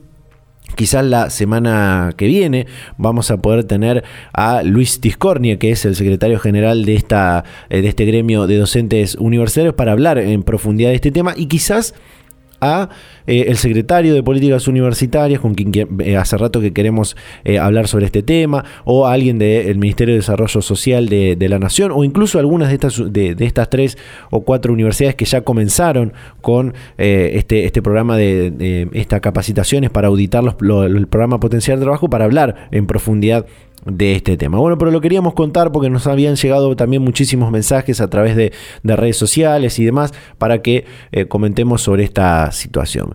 [0.75, 2.67] Quizás la semana que viene
[2.97, 7.83] vamos a poder tener a Luis Tiscornia, que es el secretario general de, esta, eh,
[7.83, 11.95] de este gremio de docentes universitarios, para hablar en profundidad de este tema y quizás
[12.63, 12.89] a
[13.27, 17.89] eh, el secretario de Políticas Universitarias, con quien eh, hace rato que queremos eh, hablar
[17.89, 22.05] sobre este tema, o a alguien del Ministerio de Desarrollo Social de, la Nación, o
[22.05, 23.99] incluso algunas de estas, de, estas tres
[24.31, 30.45] o cuatro universidades que ya comenzaron con este, este programa de, estas capacitaciones para auditar
[30.45, 33.45] los, el programa Potencial de Trabajo, para hablar en profundidad
[33.85, 34.59] de este tema.
[34.59, 38.53] Bueno, pero lo queríamos contar porque nos habían llegado también muchísimos mensajes a través de,
[38.83, 43.15] redes sociales y demás para que eh, comentemos sobre esta situación.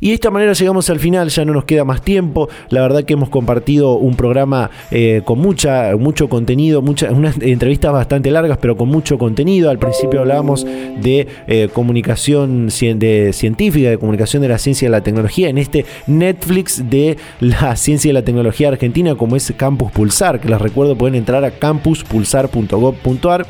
[0.00, 2.48] Y de esta manera llegamos al final, ya no nos queda más tiempo.
[2.70, 8.30] La verdad que hemos compartido un programa eh, con mucha, mucho contenido, unas entrevistas bastante
[8.30, 9.68] largas, pero con mucho contenido.
[9.68, 15.50] Al principio hablábamos de eh, comunicación científica, de comunicación de la ciencia y la tecnología,
[15.50, 20.48] en este Netflix de la ciencia y la tecnología argentina, como es Campus Pulsar, que
[20.48, 23.46] les recuerdo pueden entrar a campuspulsar.gov.ar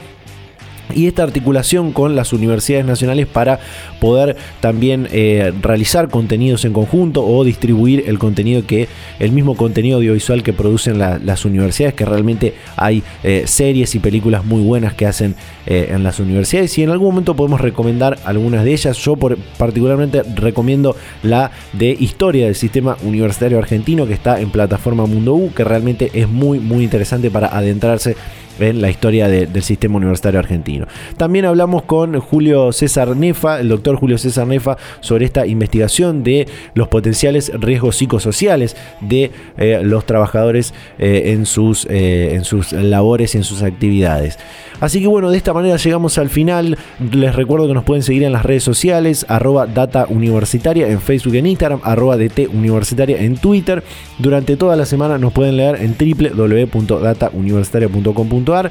[0.95, 3.61] y esta articulación con las universidades nacionales para
[4.01, 8.88] poder también eh, realizar contenidos en conjunto o distribuir el contenido que
[9.18, 14.45] el mismo contenido audiovisual que producen las universidades que realmente hay eh, series y películas
[14.45, 15.34] muy buenas que hacen
[15.66, 20.22] eh, en las universidades y en algún momento podemos recomendar algunas de ellas yo particularmente
[20.22, 25.64] recomiendo la de historia del sistema universitario argentino que está en plataforma Mundo U que
[25.64, 28.16] realmente es muy muy interesante para adentrarse
[28.61, 30.86] en la historia del sistema universitario argentino.
[31.16, 36.46] También hablamos con Julio César Nefa, el doctor Julio César Nefa, sobre esta investigación de
[36.74, 43.38] los potenciales riesgos psicosociales de eh, los trabajadores eh, en, sus, en sus labores y
[43.38, 44.38] en sus actividades.
[44.80, 46.78] Así que bueno, de esta manera llegamos al final.
[47.11, 51.34] Les recuerdo que nos pueden seguir en las redes sociales, arroba data universitaria en Facebook
[51.34, 53.82] y en Instagram, arroba DT universitaria en Twitter.
[54.18, 58.70] Durante toda la semana nos pueden leer en www.datauniversitaria.com.ar.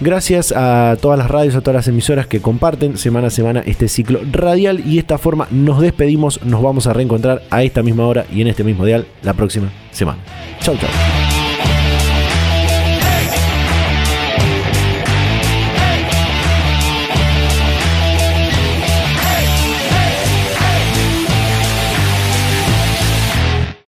[0.00, 3.88] Gracias a todas las radios, a todas las emisoras que comparten semana a semana este
[3.88, 8.06] ciclo radial y de esta forma nos despedimos, nos vamos a reencontrar a esta misma
[8.06, 10.20] hora y en este mismo dial la próxima semana.
[10.60, 10.88] Chau, chau.